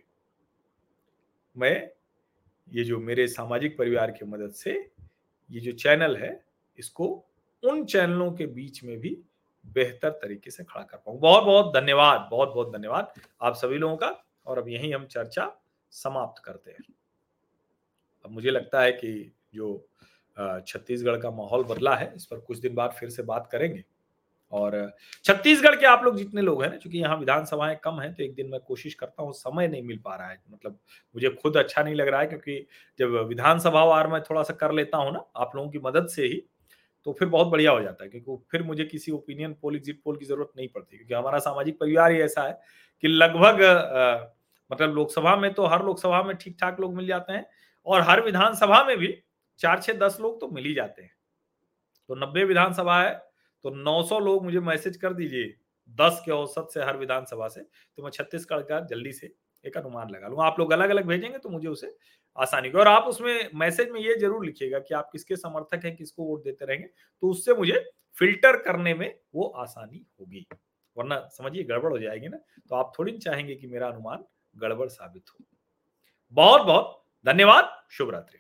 [1.57, 1.91] मैं
[2.69, 4.73] ये जो मेरे सामाजिक परिवार की मदद से
[5.51, 6.31] ये जो चैनल है,
[6.79, 7.07] इसको
[7.63, 9.17] उन चैनलों के बीच में भी
[9.65, 13.97] बेहतर तरीके से खड़ा कर पाऊँ। बहुत बहुत धन्यवाद बहुत बहुत धन्यवाद आप सभी लोगों
[13.97, 14.15] का
[14.47, 15.51] और अब यही हम चर्चा
[15.93, 16.85] समाप्त करते हैं।
[18.25, 19.77] अब मुझे लगता है कि जो
[20.37, 23.85] छत्तीसगढ़ का माहौल बदला है, इस पर कुछ दिन बाद फिर से बात करेंगे।
[24.53, 24.75] और
[25.25, 28.35] छत्तीसगढ़ के आप लोग जितने लोग हैं ना क्योंकि यहाँ विधानसभाएँ कम हैं तो एक
[28.35, 30.79] दिन मैं कोशिश करता हूँ, समय नहीं मिल पा रहा है। मतलब
[31.15, 32.67] मुझे खुद अच्छा नहीं लग रहा है, क्योंकि
[32.99, 36.27] जब विधानसभा वार मैं थोड़ा सा कर लेता हूँ ना, आप लोगों की मदद से
[36.27, 36.43] ही
[37.07, 40.17] तो फिर बहुत बढ़िया हो जाता है, क्योंकि फिर मुझे किसी ओपिनियन पोल एग्जिट पोल
[40.17, 42.59] की ज़रूरत नहीं पड़ती, क्योंकि हमारा सामाजिक परिवार ही ऐसा है
[43.03, 43.63] कि लगभग
[44.71, 47.47] मतलब लोकसभा में तो हर लोकसभा में ठीक ठाक लोग मिल जाते हैं,
[47.87, 49.15] और हर विधानसभा में भी
[49.61, 51.11] चार छह दस लोग तो मिल ही जाते हैं।
[52.09, 53.11] तो नब्बे विधानसभा है
[53.65, 55.55] तो 900 लोग मुझे मैसेज कर दीजिए।
[55.99, 59.33] दस के औसत से हर विधानसभा से। तो मैं छत्तीसगढ़ का जल्दी से
[59.65, 61.97] एक अनुमान लगा लूँगा। आप लोग अलग अलग भेजेंगे तो मुझे उसे
[62.39, 66.25] आसानी और आप उसमें मैसेज में ये ज़रूर लिखिएगा कि आप किसके समर्थक हैं, किसको
[66.25, 67.85] वोट देते रहेंगे। तो उससे मुझे
[68.17, 70.47] फ़िल्टर करने में वो आसानी होगी।
[70.97, 72.37] वरना समझिए गड़बड़ हो जाएगी ना।
[72.69, 74.25] तो आप थोड़ी ना चाहेंगे कि मेरा अनुमान
[74.57, 75.45] गड़बड़ साबित हो।
[76.35, 78.39] बहुत बहुत धन्यवाद। शुभ रात्रि।